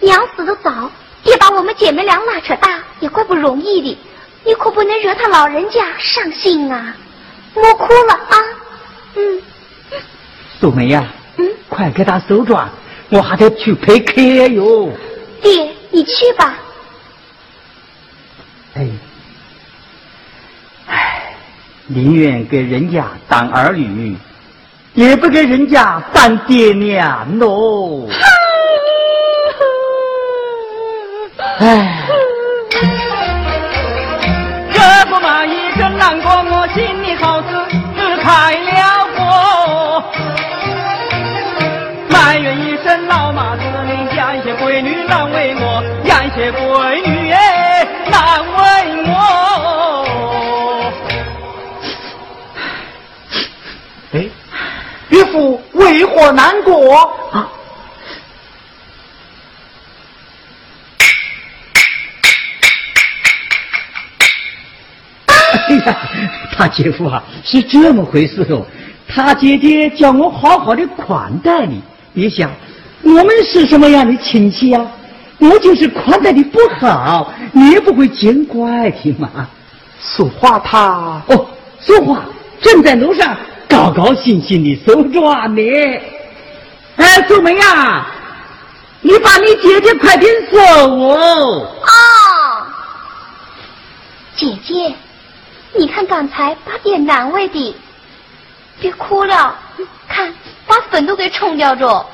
[0.01, 0.90] 娘死的早，
[1.22, 3.99] 爹把我们姐妹俩拉扯大，也怪不容易的。
[4.45, 6.95] 你可不能惹他老人家伤心啊！
[7.55, 8.36] 莫哭了啊！
[9.16, 9.42] 嗯
[10.61, 11.05] 素梅呀、
[11.36, 12.68] 嗯，快给他收转，
[13.09, 14.90] 我还得去陪客哟。
[15.40, 16.59] 爹，你去吧。
[18.74, 18.88] 哎，
[20.88, 21.36] 哎，
[21.86, 24.16] 宁愿给人家当儿女，
[24.95, 28.07] 也不给人家当爹娘喽。
[31.59, 31.99] 哎，
[34.72, 37.49] 这不满意，真难过，我心里好似
[37.97, 40.05] 是开了锅。
[42.09, 48.84] 埋怨一声老妈子，你养些闺女难为我，养些闺女哎难为
[55.35, 56.97] 父为何难过？
[57.32, 57.51] 啊
[65.66, 65.97] 哎呀，
[66.53, 68.64] 他姐夫啊，是这么回事哦。
[69.09, 71.82] 他姐姐叫我好好的款待你，
[72.12, 72.51] 你想，
[73.03, 74.87] 我们是什么样的亲戚呀？
[75.39, 79.49] 我就是款待的不好，你也不会见怪的嘛。
[80.01, 81.47] 说话他哦，
[81.80, 82.24] 说话
[82.61, 83.37] 正在楼上
[83.74, 85.60] 高高兴兴的收转呢。
[86.96, 88.06] 哎，素梅呀，
[89.00, 91.66] 你把你姐姐快点收哦。
[91.82, 92.66] 哦，
[94.36, 94.94] 姐姐，
[95.76, 97.74] 你看刚才把爹难为的，
[98.80, 99.52] 别哭了，
[100.06, 100.32] 看
[100.68, 102.06] 把粉都给冲掉着。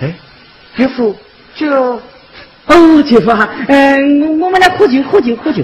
[0.00, 0.12] 哎，
[0.76, 1.16] 姐夫，
[1.54, 1.72] 这
[2.66, 5.62] 哦，姐夫啊，嗯，我们来喝酒，喝酒，喝酒。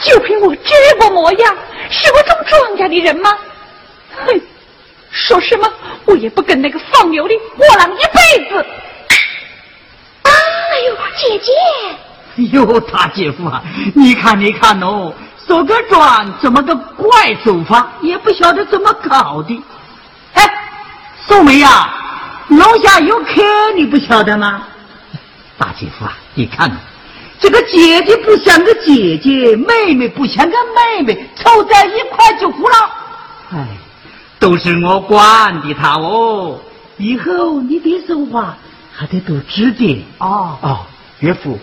[0.00, 1.56] 哼，就凭我这个模样，
[1.90, 3.30] 是我种庄稼的人吗？
[4.26, 4.40] 哼，
[5.10, 5.70] 说什么
[6.06, 8.66] 我也不跟那个放牛的货郎一辈子。
[10.22, 10.30] 哎
[10.86, 13.62] 呦，姐姐，呦，大姐夫啊，
[13.94, 15.12] 你看，你看哦，
[15.46, 19.62] 收个庄怎么个怪走法，也不晓得怎么搞的。
[20.34, 20.48] 哎，
[21.26, 21.92] 宋梅呀，
[22.48, 23.42] 楼下有客，
[23.74, 24.62] 你不晓得吗？
[25.58, 26.70] 大姐夫啊，你看，
[27.40, 32.74] 这个姐姐不像个姐姐，妹妹不像个妹妹，凑在一块就胡了。
[33.52, 33.66] 哎，
[34.38, 36.58] 都是我惯的他哦。
[36.98, 38.54] 以后你别说话，
[38.94, 40.80] 还得多指点哦哦，
[41.20, 41.58] 岳父，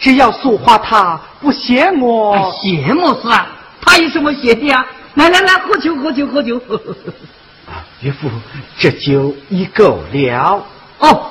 [0.00, 3.46] 只要说话他不嫌我，哎羡慕是啊，
[3.82, 4.86] 他有什么嫌的啊？
[5.14, 6.56] 来来来，喝酒喝酒喝酒。
[7.68, 8.30] 啊岳父，
[8.78, 10.64] 这酒已够了。
[11.00, 11.30] 哦，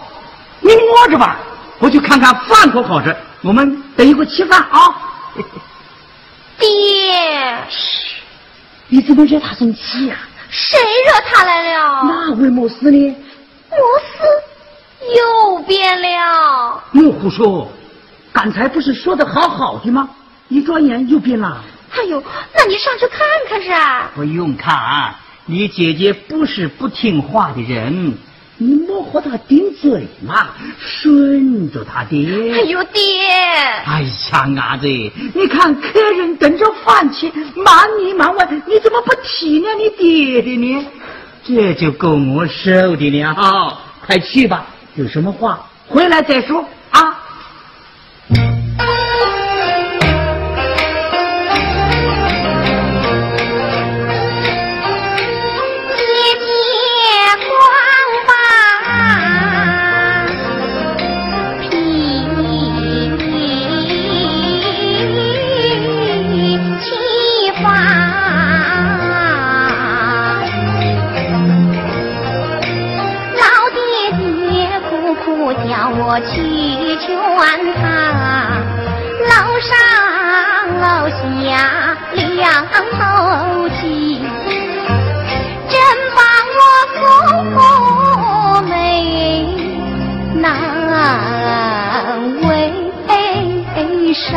[0.62, 1.38] 你摸着吧，
[1.80, 3.16] 我去看看饭可好吃。
[3.42, 4.96] 我们等一会儿吃饭啊。
[6.60, 7.58] 爹，
[8.88, 10.18] 你怎么惹他生气呀、
[10.50, 12.04] 谁惹他来了？
[12.04, 13.16] 那为么事呢？
[13.70, 16.84] 摩斯又变了。
[16.92, 17.72] 莫胡说，
[18.34, 20.10] 刚才不是说的好好的吗？
[20.48, 21.64] 一转眼又变了。
[21.92, 22.24] 哎呦，
[22.56, 24.10] 那你上去看看噻。
[24.16, 25.14] 不用看，
[25.46, 28.18] 你姐姐不是不听话的人，
[28.60, 30.48] 你莫和他顶嘴嘛，
[30.80, 32.28] 顺着他爹。
[32.54, 33.02] 哎呦，爹，
[33.86, 40.88] 哎呀，伢子，你看客人等着饭吃，忙里忙外，你怎么不体谅你爹的呢？
[41.44, 43.34] 这就够我受的了。
[43.36, 47.17] 好，快去吧，有什么话回来再说啊。
[77.28, 77.84] 去劝他，
[79.28, 79.70] 楼上
[80.80, 81.20] 楼下
[82.36, 82.46] 两
[82.94, 82.98] 头
[83.70, 83.82] 气。
[85.70, 85.76] 真
[86.16, 86.20] 把
[86.58, 86.62] 我
[86.96, 88.72] 父妹
[90.36, 90.42] 难
[92.48, 92.50] 为
[94.14, 94.32] 上。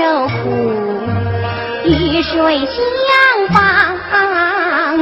[0.00, 0.32] 受苦，
[1.84, 2.32] 雨水
[2.64, 2.74] 相
[3.52, 3.60] 帮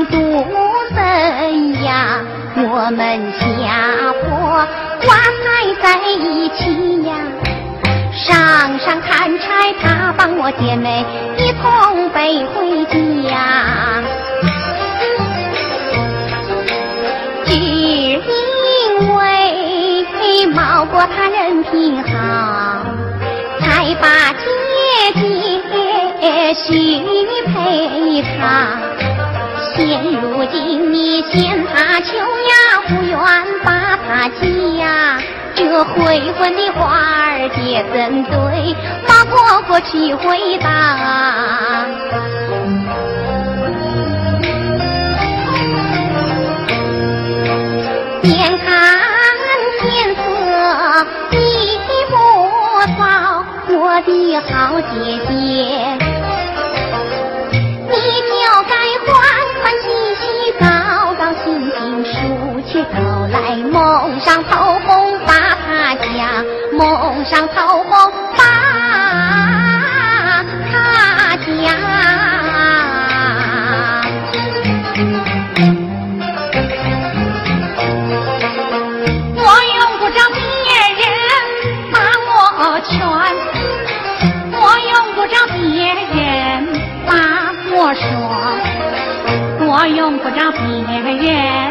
[0.06, 0.44] 独
[0.92, 1.94] 怎样？
[2.56, 4.26] 我们家婆
[5.04, 5.46] 挂彩
[5.80, 7.14] 在一起呀，
[8.12, 12.84] 上山砍柴，他帮我姐妹一同背回
[13.22, 14.02] 家。
[17.44, 18.20] 只因
[19.14, 22.08] 为毛国他人品好，
[23.60, 24.08] 才把
[26.28, 26.68] 姐许
[27.46, 28.36] 配他。
[29.74, 29.76] 现
[30.20, 32.52] 如今你嫌他穷呀，
[32.86, 33.16] 不愿
[33.64, 35.18] 把他嫁，
[35.54, 38.30] 这悔婚的话儿姐怎对
[39.08, 40.66] 马婆婆去回答？
[48.22, 48.68] 眼看
[49.80, 50.18] 天色
[51.32, 51.36] 已
[52.10, 52.12] 不
[52.98, 53.02] 早，
[53.70, 54.08] 我的
[54.40, 54.92] 好姐
[55.26, 55.98] 姐，
[58.48, 58.74] 要该
[59.04, 59.12] 欢
[59.62, 60.22] 欢喜喜、
[60.58, 60.64] 高
[61.18, 62.96] 高兴兴梳起头
[63.30, 66.42] 来，蒙上头红把他嫁，
[66.72, 68.12] 蒙上头红
[90.18, 90.50] 我用不着
[91.20, 91.67] 别人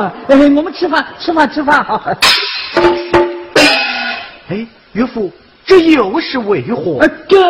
[0.00, 2.00] 哎，我们吃饭，吃饭，吃饭好。
[4.48, 5.30] 哎，岳父，
[5.64, 6.98] 这又是为何？
[7.00, 7.40] 呃，这，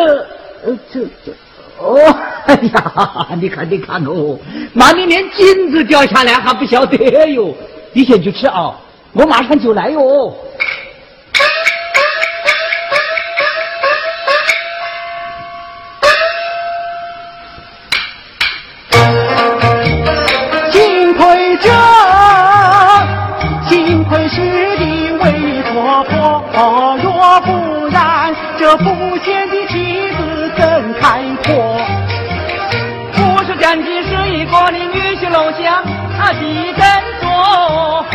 [0.65, 1.31] 呃，这这，
[1.79, 1.97] 哦，
[2.45, 4.39] 哎呀，你看，你看哦，
[4.73, 6.97] 妈你连金子掉下来还不晓得
[7.29, 7.53] 哟？
[7.93, 8.73] 你先去吃啊，
[9.13, 10.33] 我马上就来哟。
[35.57, 35.81] 下
[36.19, 36.81] 啊地震
[37.21, 38.05] 多，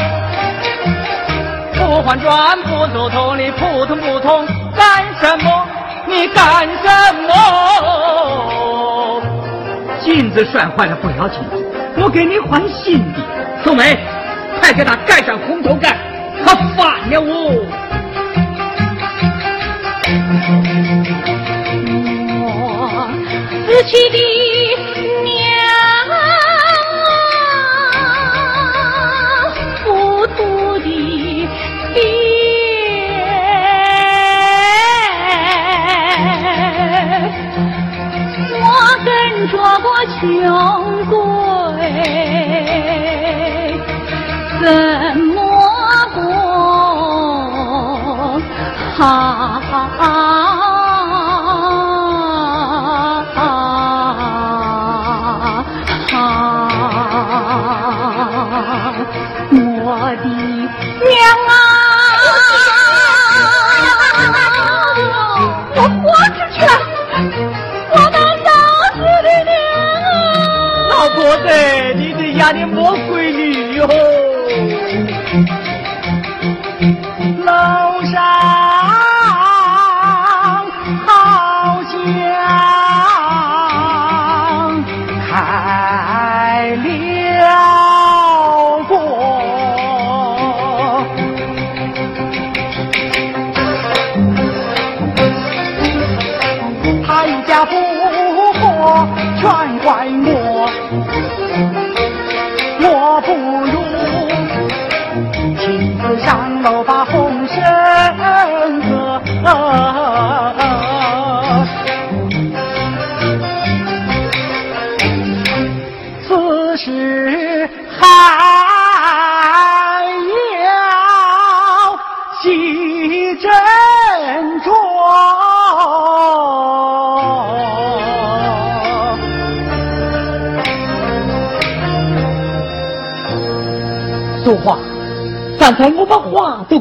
[1.74, 5.66] 不换砖不走头的扑通扑通，干什么？
[6.06, 6.88] 你干什
[7.26, 7.32] 么？
[10.00, 11.40] 镜子摔坏了不要紧，
[11.96, 13.20] 我给你换新的。
[13.64, 13.96] 宋梅，
[14.60, 15.96] 快给他盖上红头盖，
[16.44, 17.64] 他反了我。
[22.44, 23.08] 我
[23.66, 24.18] 死去的
[40.22, 40.30] 雄
[41.10, 41.18] 贵
[44.60, 45.42] 怎么
[46.14, 46.62] 过？
[49.98, 50.51] 啊！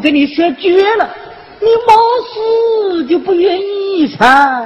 [0.01, 1.09] 跟你说绝了，
[1.59, 1.93] 你没
[2.99, 4.65] 事就不愿意噻？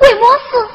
[0.00, 0.20] 为么
[0.50, 0.66] 事？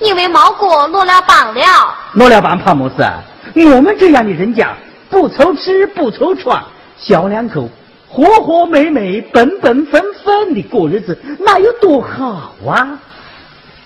[0.00, 1.94] 因为毛哥落了榜了。
[2.14, 3.22] 落了榜怕么事啊？
[3.54, 4.76] 我们这样的人家，
[5.08, 6.62] 不愁吃不愁穿，
[6.98, 7.68] 小两口
[8.08, 12.98] 和和美美、本本分分的过日子，那有多好啊？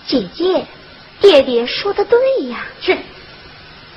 [0.07, 0.65] 姐姐，
[1.21, 2.57] 爹爹说的对呀。
[2.81, 2.97] 去，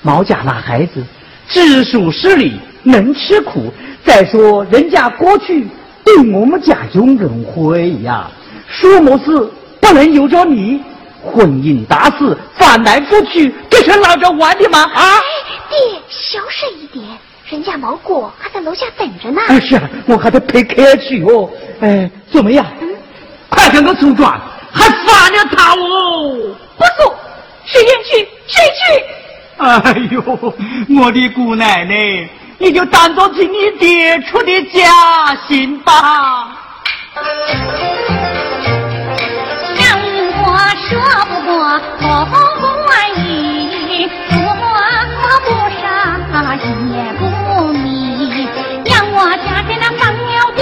[0.03, 1.03] 毛家那孩子
[1.49, 3.73] 知书识礼，能吃苦。
[4.05, 5.67] 再说，人家过去
[6.05, 8.31] 对我们家有恩惠呀，
[8.69, 10.81] 说么事不能由着你。
[11.27, 14.83] 婚姻大事，翻来覆去，这是闹着玩的吗？
[14.95, 15.03] 啊！
[15.71, 17.03] 爹，小声一点，
[17.49, 19.41] 人家毛果还在楼下等着呢。
[19.59, 21.49] 是啊，我还得陪客去哦。
[21.81, 22.67] 哎，怎么样？
[22.79, 22.89] 嗯，
[23.49, 24.39] 快跟我出转，
[24.71, 26.35] 还罚了他哦。
[26.77, 27.17] 不说，
[27.65, 29.05] 谁愿去谁去。
[29.65, 30.23] 哎呦，
[31.01, 32.29] 我的姑奶奶！
[32.59, 36.49] 你就当做替你爹出的假心吧。
[39.77, 39.99] 让
[40.43, 40.47] 我
[40.89, 40.91] 说
[41.29, 41.61] 不过
[42.27, 43.29] 红儿语，
[44.31, 44.63] 说不
[45.81, 45.83] 上
[46.91, 47.23] 也不
[47.73, 47.83] 明。
[48.85, 50.19] 让我家在那放了
[50.57, 50.61] 地，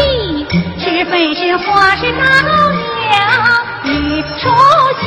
[0.78, 2.50] 是非是花是到了
[3.84, 3.88] 与
[4.40, 4.42] 出
[5.00, 5.02] 息。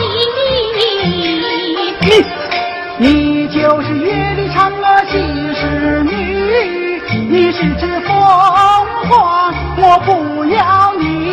[2.98, 5.14] 你你就是月里嫦娥戏
[5.60, 5.95] 侍女。
[7.28, 11.25] 你是只凤凰，我不要你。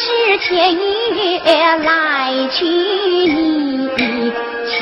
[0.00, 1.20] 是天月
[1.76, 3.90] 来娶你
[4.66, 4.80] 前，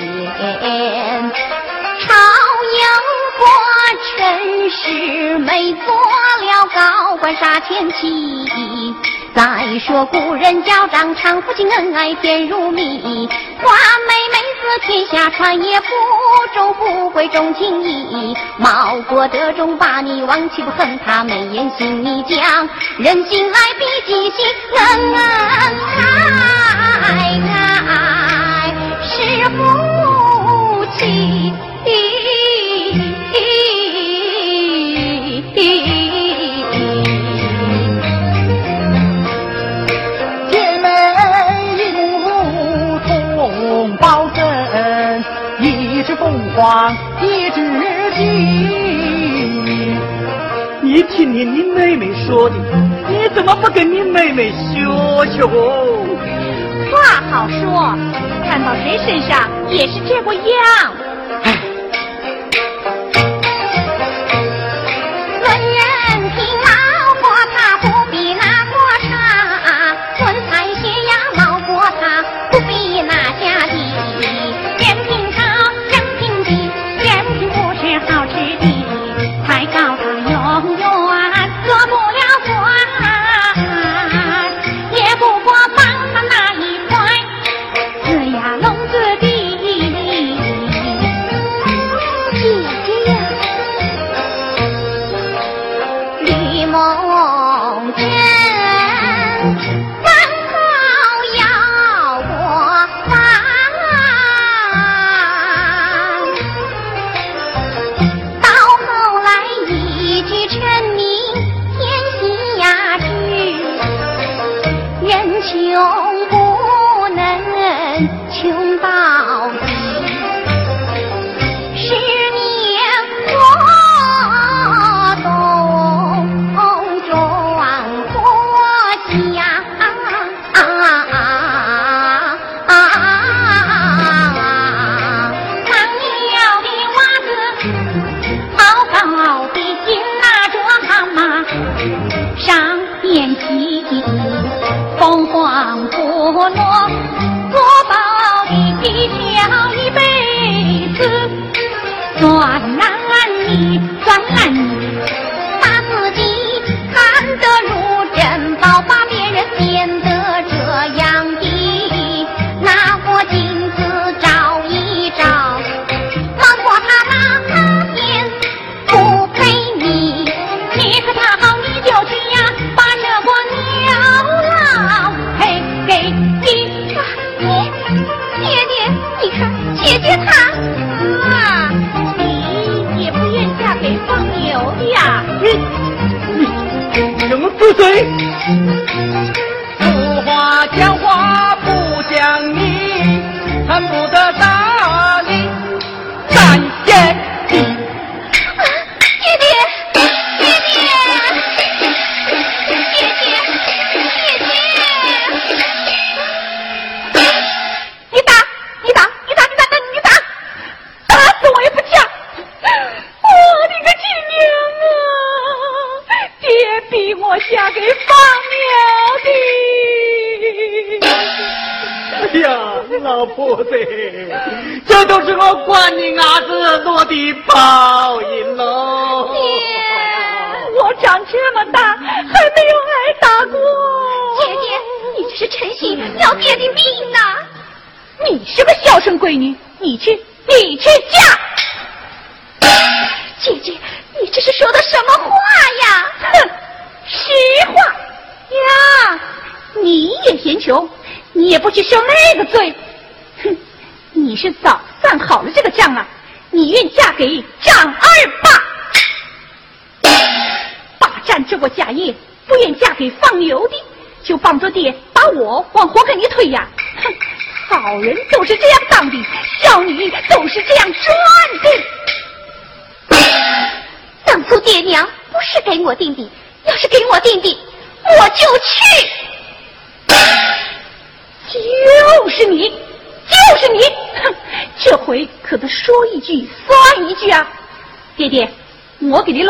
[1.99, 2.15] 朝
[2.79, 2.81] 阳
[3.37, 3.43] 过
[4.17, 4.17] 陈
[4.71, 8.47] 世美做了高官杀千妻。
[9.39, 13.29] 再说古人叫张常夫妻恩爱甜如蜜，
[13.63, 13.73] 花
[14.09, 15.87] 美美子天下传，也不
[16.53, 18.37] 忠不悔重情义。
[18.57, 22.69] 猫国德中把你忘岂不恨他，没言行你讲，
[22.99, 25.77] 人心来比己心，恩恩
[26.35, 26.48] 爱
[52.29, 52.57] 说的，
[53.09, 54.85] 你怎么不跟你妹妹学
[55.33, 55.47] 学？
[56.91, 57.97] 话好说，
[58.47, 60.45] 看到谁身上也是这个样。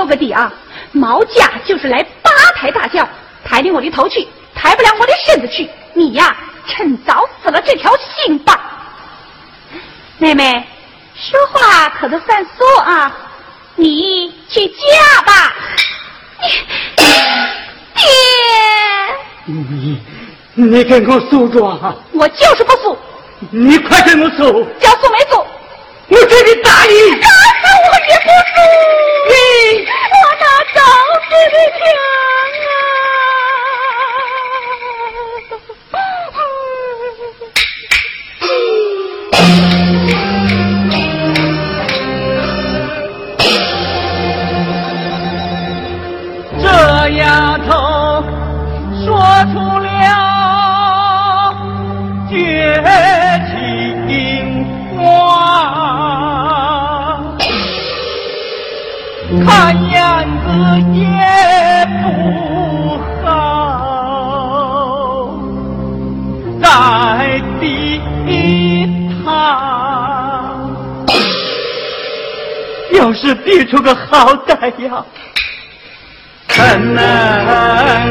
[0.09, 0.53] 个底啊！
[0.91, 3.07] 毛家就是来八抬大轿，
[3.45, 5.69] 抬领我的头去，抬不了我的身子去。
[5.93, 6.37] 你呀，
[6.67, 8.59] 趁早死了这条心吧。
[10.17, 10.67] 妹妹，
[11.15, 13.13] 说话可得算数啊！
[13.77, 15.55] 你去嫁吧。
[17.95, 18.09] 爹，
[19.45, 20.01] 你
[20.55, 21.95] 你跟我诉状。
[22.13, 22.99] 我就是不诉。
[23.51, 24.65] 你快跟我诉。
[24.81, 25.47] 叫诉没诉？
[26.09, 26.95] 我这里打你。
[26.95, 28.57] 我也不诉。
[29.29, 29.33] 你。
[30.75, 30.83] 老
[31.21, 31.81] 子的枪
[32.69, 33.18] 啊！
[59.49, 60.47] 看样子
[60.93, 61.09] 也
[62.03, 62.05] 不
[63.25, 63.27] 好
[66.61, 66.69] 再
[67.59, 67.67] 逼
[69.25, 69.27] 他，
[72.93, 75.03] 要是逼出个好歹呀，
[76.47, 78.08] 真难。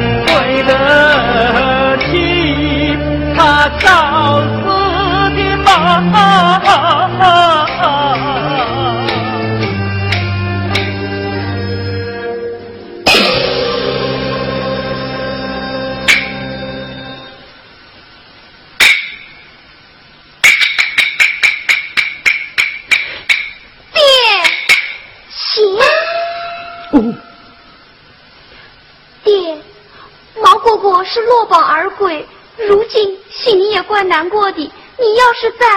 [34.52, 34.72] 的。
[35.00, 35.68] 你要是在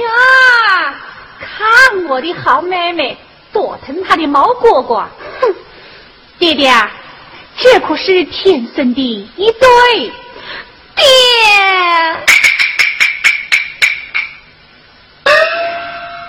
[0.00, 0.94] 呀，
[1.38, 3.16] 看我的好妹妹，
[3.52, 5.06] 多疼她的毛蝈蝈。
[5.40, 5.54] 哼，
[6.38, 6.72] 爹爹，
[7.58, 10.12] 这可是天生的一对。
[10.94, 11.04] 爹，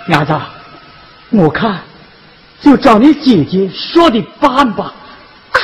[0.09, 0.33] 伢子，
[1.29, 1.81] 我看
[2.61, 4.93] 就照你姐姐说的办吧。
[5.51, 5.59] 啊，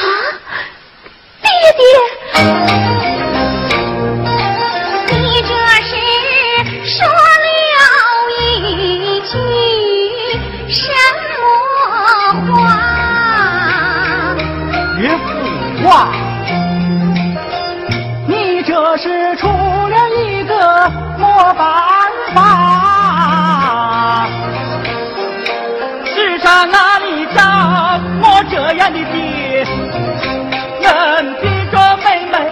[1.42, 3.13] 爹爹。
[19.04, 20.56] 是出了一个
[21.20, 21.68] 么办
[22.34, 22.40] 法？
[26.06, 27.42] 世上哪里找
[28.22, 29.68] 我这样的爹，
[30.82, 32.50] 能比着妹妹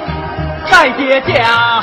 [0.65, 1.81] 在爹家？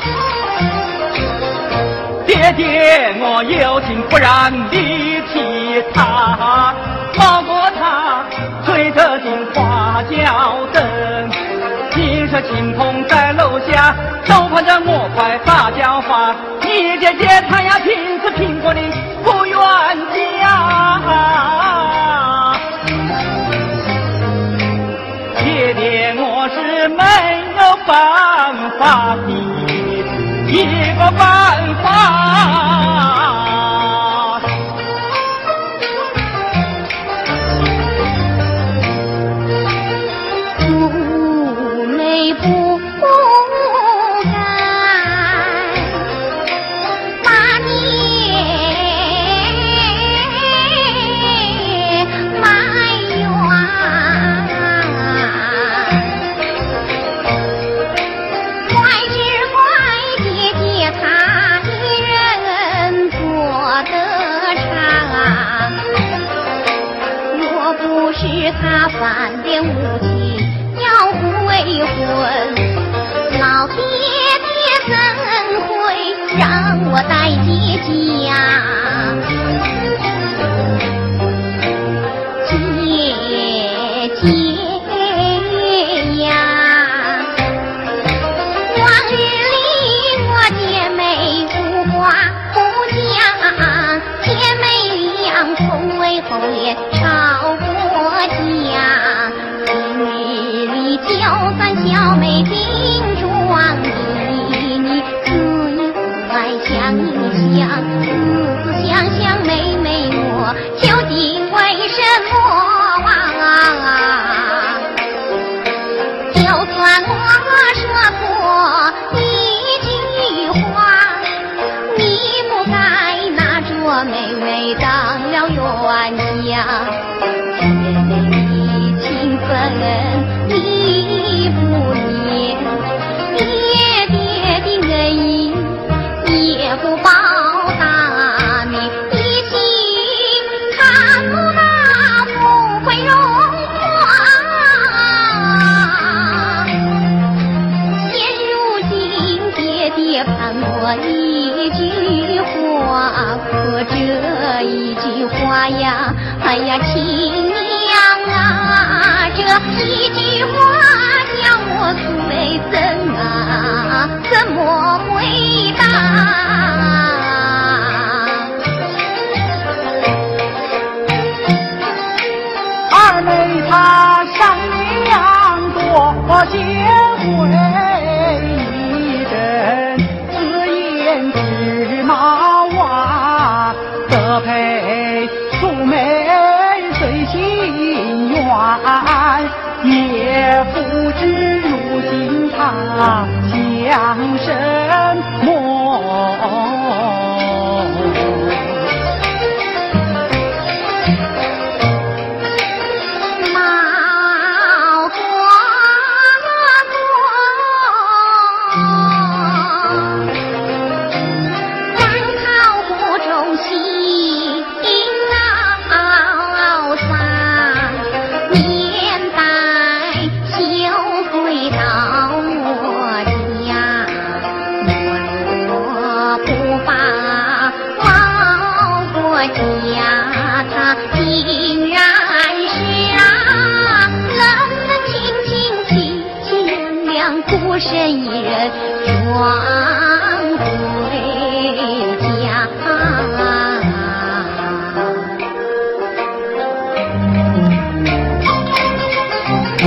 [2.27, 6.75] 爹爹，我有心不让你替他，
[7.17, 8.23] 好过他
[8.63, 10.13] 吹得进花轿
[10.71, 10.79] 灯。
[12.31, 13.18] 这青铜在
[14.27, 16.35] 都盼着我快撒娇话。
[16.61, 18.81] 你姐姐她呀，亲自评过的
[19.23, 19.57] 不愿
[20.39, 20.99] 嫁。
[25.41, 27.03] 爹爹，我是没
[27.57, 27.91] 有办
[28.77, 29.27] 法的
[30.47, 30.53] 一
[30.97, 31.21] 个办
[31.83, 32.98] 法。
[68.51, 69.67] 他翻脸无
[69.99, 70.07] 情，
[70.79, 71.47] 要悔
[71.83, 71.97] 婚。
[73.39, 73.75] 老爹
[74.45, 74.57] 爹
[74.87, 74.91] 怎
[75.67, 75.69] 会
[76.37, 76.41] 让
[76.91, 77.11] 我带
[77.45, 77.47] 姐
[77.85, 77.87] 姐？
[82.47, 82.51] 姐
[84.21, 84.48] 姐。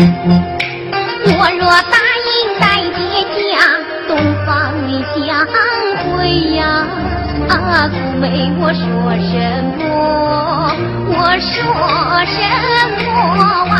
[0.05, 1.97] 我若答
[2.29, 2.65] 应带
[2.97, 3.01] 爹
[3.53, 3.55] 家
[4.09, 4.11] 东
[4.45, 4.51] 方
[4.89, 5.47] 你相
[6.17, 6.19] 会
[6.57, 6.61] 呀，
[7.49, 7.53] 啊，
[7.89, 8.25] 姑妹
[8.59, 8.83] 我说
[9.31, 9.33] 什
[9.79, 9.81] 么？
[11.09, 11.55] 我说
[12.27, 12.37] 什
[12.99, 13.71] 么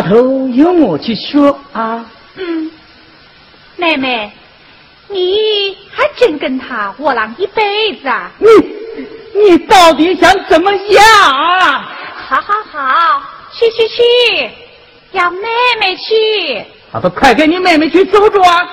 [0.00, 2.06] 那头由我去说啊。
[2.36, 2.70] 嗯，
[3.74, 4.30] 妹妹，
[5.08, 8.30] 你还真跟他窝囊一辈子啊？
[8.38, 8.46] 你
[9.42, 11.04] 你到底想怎么样
[11.34, 11.88] 啊？
[12.28, 13.22] 好好好，
[13.52, 14.50] 去去去，
[15.10, 15.48] 要妹
[15.80, 16.64] 妹去。
[16.92, 18.68] 好的，快跟你妹妹去走走啊！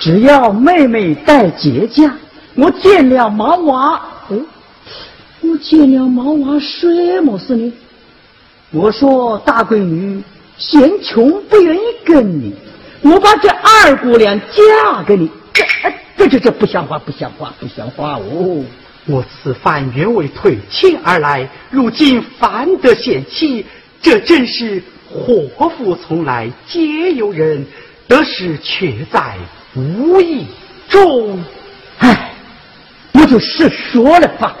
[0.00, 2.16] 只要妹妹带节假，
[2.54, 4.40] 我见了毛娃，哦，
[5.42, 7.72] 我见了毛娃什么事呢？
[8.70, 10.22] 我说大闺女
[10.56, 12.54] 嫌穷不愿意跟你，
[13.02, 15.64] 我把这二姑娘嫁给你，这
[16.16, 18.64] 这这这不像话，不像话，不像话哦！
[19.06, 23.66] 我此番原为退亲而来，如今反得贤妻，
[24.00, 27.66] 这真是祸福从来皆由人，
[28.08, 29.36] 得失却在
[29.74, 30.46] 无意
[30.88, 31.42] 中。
[31.98, 32.30] 哎，
[33.12, 34.56] 我就实说了吧。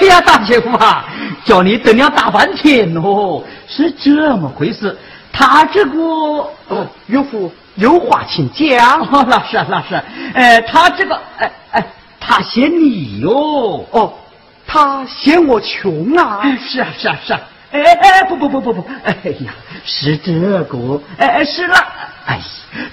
[0.00, 1.04] 哎呀，大姐夫啊，
[1.44, 4.96] 叫你等了大半天哦，是这么回事。
[5.32, 9.00] 他这个哦，岳父有话请讲。
[9.00, 10.00] 哦， 老师，老师，
[10.34, 11.86] 呃，他这个，哎哎，
[12.20, 13.86] 他嫌你哟。
[13.92, 14.12] 哦，
[14.66, 16.42] 他嫌我穷啊。
[16.68, 17.40] 是啊，是啊，是啊。
[17.72, 19.52] 哎哎，不不不不不，哎呀，
[19.84, 21.76] 是这个，哎哎，是了，
[22.26, 22.38] 哎，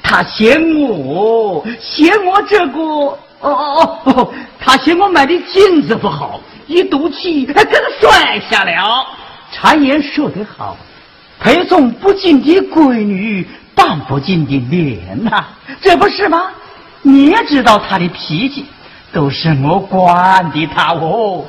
[0.02, 9.06] 他嫌我，嫌我这个，哦哦哦，他嫌我买的镜子不好，一赌气，还，给他摔下了。
[9.52, 10.78] 常言说得好，
[11.40, 13.46] 陪送不进的闺女，
[13.76, 15.46] 伴不进的脸呐、
[15.82, 16.52] 这不是吗？
[17.02, 18.66] 你也知道他的脾气，
[19.12, 21.44] 都是我惯的他哦。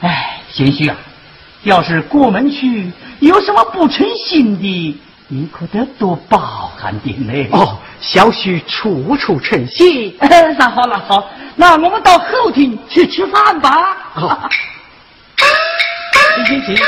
[0.00, 0.96] 哎，贤婿啊。
[1.64, 7.48] 要是过门去有什么不称心的，你可得多包涵点嘞。
[7.52, 10.16] 哦，小婿处处称心。
[10.20, 13.96] 哎， 那好，那好，那我们到后厅去吃饭吧。
[14.14, 14.48] 好
[16.46, 16.86] 行行行。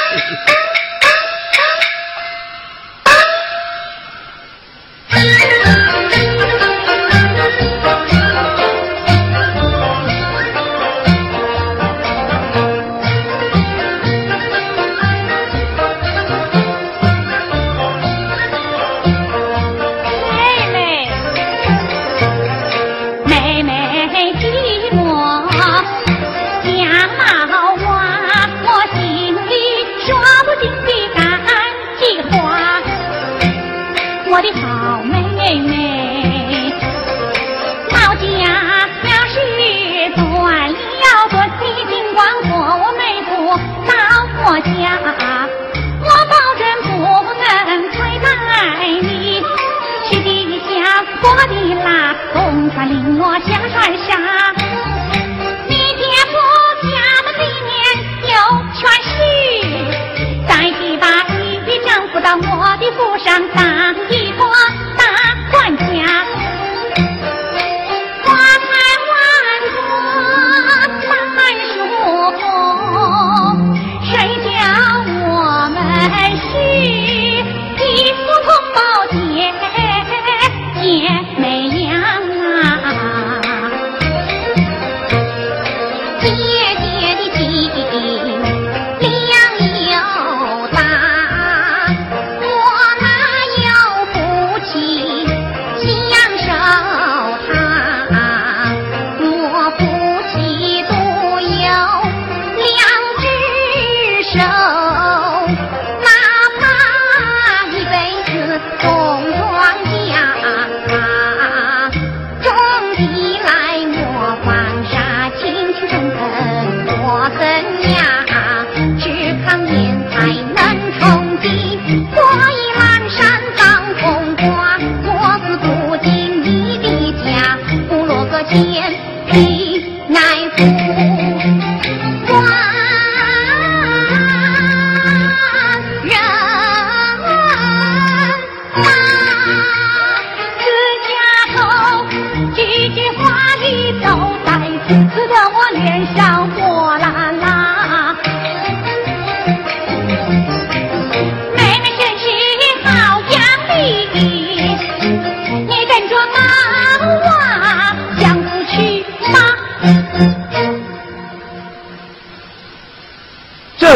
[51.84, 54.10] 那公家领我下船上，
[55.68, 56.34] 你爹夫
[56.82, 56.92] 家
[57.24, 57.70] 门里面
[58.22, 58.34] 有
[58.72, 59.10] 权势，
[60.46, 61.04] 再去把
[61.34, 61.40] 女
[61.84, 62.40] 丈夫到我
[62.78, 63.60] 的府上当
[64.10, 64.40] 一个
[64.96, 65.02] 大
[65.50, 65.82] 管家。
[68.24, 68.28] 花
[68.58, 68.70] 开
[69.10, 69.12] 万
[69.74, 69.76] 朵
[71.36, 71.38] 满
[71.68, 71.74] 树
[72.38, 72.42] 红，
[74.04, 74.10] 谁
[74.44, 74.48] 叫
[75.26, 75.30] 我
[75.74, 75.76] 们
[76.36, 76.42] 是
[77.84, 78.78] 一夫同胞
[79.10, 79.16] 姐？
[80.80, 81.21] 姐。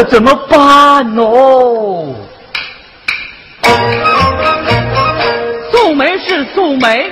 [0.09, 2.15] 怎么办哦？
[5.71, 7.11] 素梅是素梅，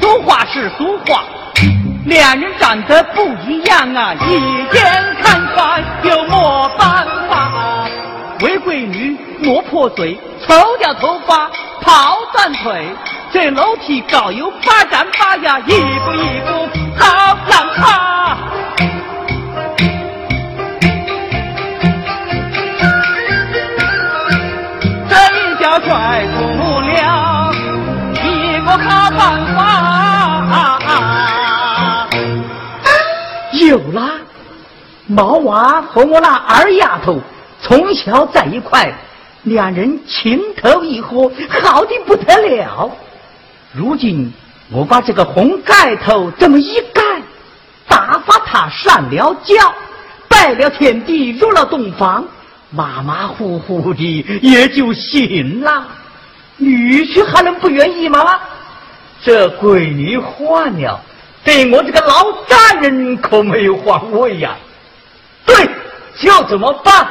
[0.00, 1.24] 俗话是俗话，
[2.06, 4.32] 两人长得不一样啊，一
[4.74, 7.88] 眼看穿又没办法。
[8.40, 11.50] 为闺女磨破嘴，抽掉头发，
[11.82, 12.88] 跑断腿，
[13.32, 16.68] 这楼梯高有八丈八呀，一步一步
[16.98, 18.03] 好难爬。
[25.84, 27.52] 怪不了
[28.14, 30.78] 一个好办法。
[33.52, 34.02] 有了，
[35.06, 37.20] 毛娃和我那二丫头
[37.60, 38.92] 从小在一块，
[39.42, 42.90] 两人情投意合，好的不得了。
[43.72, 44.32] 如今
[44.70, 47.02] 我把这个红盖头这么一盖，
[47.86, 49.74] 打发他上了轿，
[50.28, 52.24] 拜了天地，入了洞房。
[52.74, 55.86] 马马虎虎的也就行了，
[56.56, 58.40] 女婿还能不愿意吗？
[59.22, 61.00] 这闺女换了，
[61.44, 64.56] 对我这个老丈人可没有换位呀。
[65.46, 65.68] 对，
[66.16, 67.06] 就怎么办。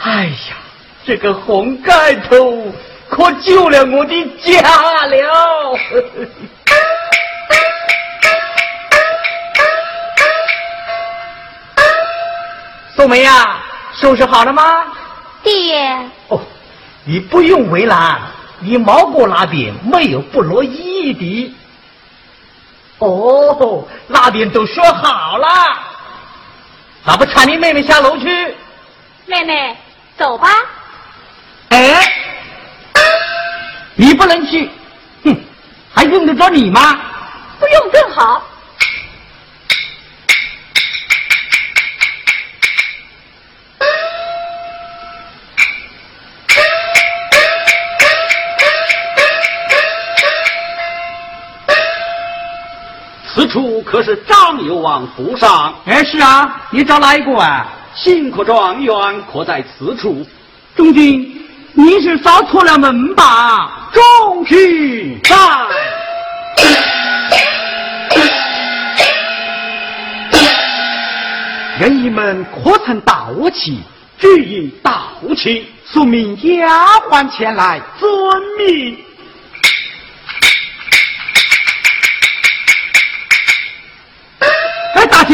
[0.00, 0.56] 哎呀，
[1.04, 2.72] 这个红盖头
[3.08, 4.60] 可救了我的家
[5.06, 5.78] 了。
[12.96, 13.60] 宋梅呀。
[13.94, 14.62] 收拾好了吗，
[15.42, 16.10] 爹？
[16.28, 16.40] 哦，
[17.04, 18.20] 你不用为难，
[18.58, 21.54] 你毛哥那边没有不乐意的。
[22.98, 25.48] 哦，那边都说好了，
[27.04, 28.56] 那不搀你妹妹下楼去？
[29.26, 29.76] 妹妹，
[30.18, 30.48] 走吧。
[31.68, 32.12] 哎，
[33.94, 34.70] 你不能去，
[35.24, 35.36] 哼，
[35.94, 37.00] 还用得着你吗？
[37.58, 38.42] 不用更好。
[53.54, 55.72] 处可是张有王府上？
[55.86, 57.64] 哎，是啊，你找哪一个啊？
[57.94, 58.92] 新科状元
[59.32, 60.26] 可在此处？
[60.74, 63.88] 中军，你是找错了门吧？
[63.92, 65.36] 中军在。
[71.78, 73.74] 任意门可曾盗窃？
[74.18, 74.92] 俱已盗
[75.36, 78.10] 窃，速命丫鬟前来，遵
[78.58, 78.98] 命。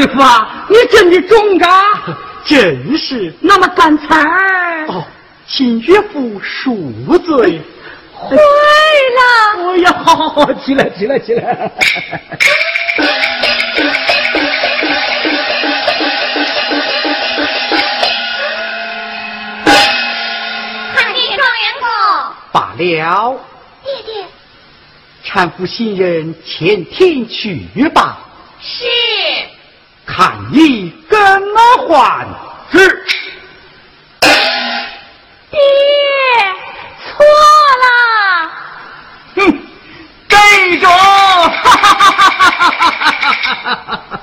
[0.01, 1.83] 岳父啊，你真的中啊！
[2.47, 3.31] 真是。
[3.41, 4.23] 那么干才
[4.89, 5.05] 哦，
[5.47, 7.61] 请岳父恕罪。
[8.15, 8.41] 会了。
[9.59, 11.71] 哎呀，好好好，起来起来起来。
[22.53, 23.39] 罢了，
[23.85, 24.25] 爹爹，
[25.25, 28.19] 搀扶新人前厅去吧。
[28.61, 28.85] 是。
[30.13, 31.19] 看你跟
[31.89, 32.27] 我还
[32.73, 33.07] 是？
[34.21, 35.59] 爹，
[37.07, 37.25] 错
[37.83, 37.85] 了。
[39.37, 39.39] 哼，
[40.29, 40.37] 这
[40.81, 44.21] 种，哈哈哈哈哈哈！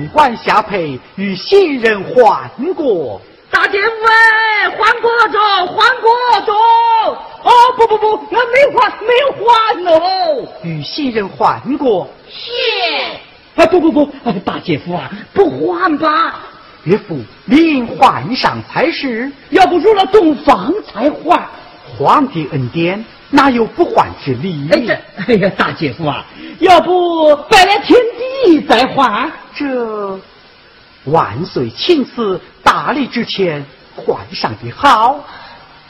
[0.00, 3.20] 凤冠下陪与新人换过，
[3.50, 6.10] 大姐夫哎，还过着，换过
[6.46, 6.52] 着。
[7.42, 10.48] 哦不不不，我没换，没有还哦。
[10.62, 12.08] 与新人换过。
[12.30, 12.50] 是。
[13.56, 14.10] 啊不不不，
[14.42, 16.46] 大姐夫啊，不换吧？
[16.84, 19.30] 岳父，您换上才是。
[19.50, 21.46] 要不入了洞房才换。
[21.98, 24.68] 皇帝恩典，哪有不还之理？
[24.72, 24.94] 哎这，
[25.26, 26.24] 哎呀，大姐夫啊，
[26.58, 27.98] 要不拜了天
[28.44, 29.30] 地再还？
[29.54, 30.18] 这
[31.04, 33.64] 万岁亲赐大礼之前
[33.96, 35.24] 还上的好。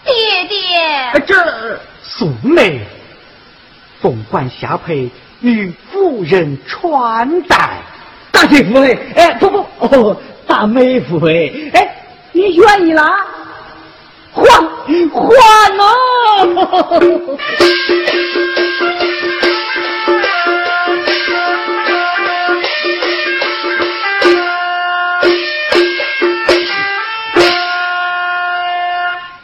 [0.04, 0.14] 爹
[0.48, 2.86] 爹，这素梅，
[4.00, 5.10] 凤冠霞帔
[5.40, 7.78] 与夫人穿戴。
[8.30, 11.96] 大姐夫哎，哎不不哦，大妹夫哎，哎
[12.32, 13.04] 你愿意啦？
[14.32, 14.42] 还
[14.86, 14.92] 还
[15.78, 17.38] 哦！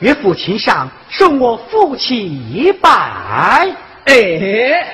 [0.00, 3.66] 岳父亲上受我父亲一拜，
[4.04, 4.86] 哎，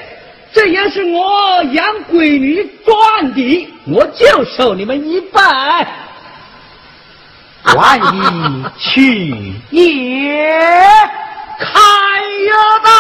[0.53, 5.87] 这也是我养闺女赚的，我就受你们一拜。
[7.75, 8.01] 万一
[8.79, 10.45] 去也
[11.59, 11.67] 开
[12.49, 12.53] 呀
[12.85, 12.91] 道。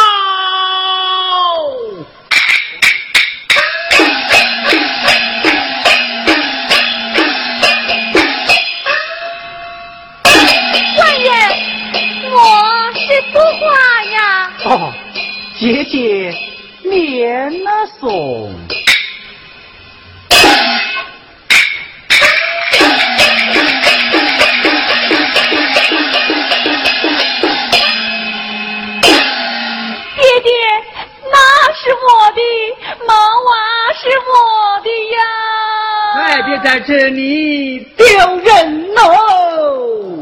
[10.96, 11.30] 官人，
[12.30, 12.34] 我
[12.94, 13.00] 是
[13.32, 13.60] 不花
[14.04, 14.16] 呀。
[14.64, 14.70] 哦，
[15.58, 16.34] 姐姐
[16.84, 17.70] 免了
[18.00, 18.10] 送。
[33.06, 33.50] 毛娃
[33.94, 35.18] 是我的呀！
[36.14, 38.04] 哎，别在这里丢
[38.38, 40.21] 人喽！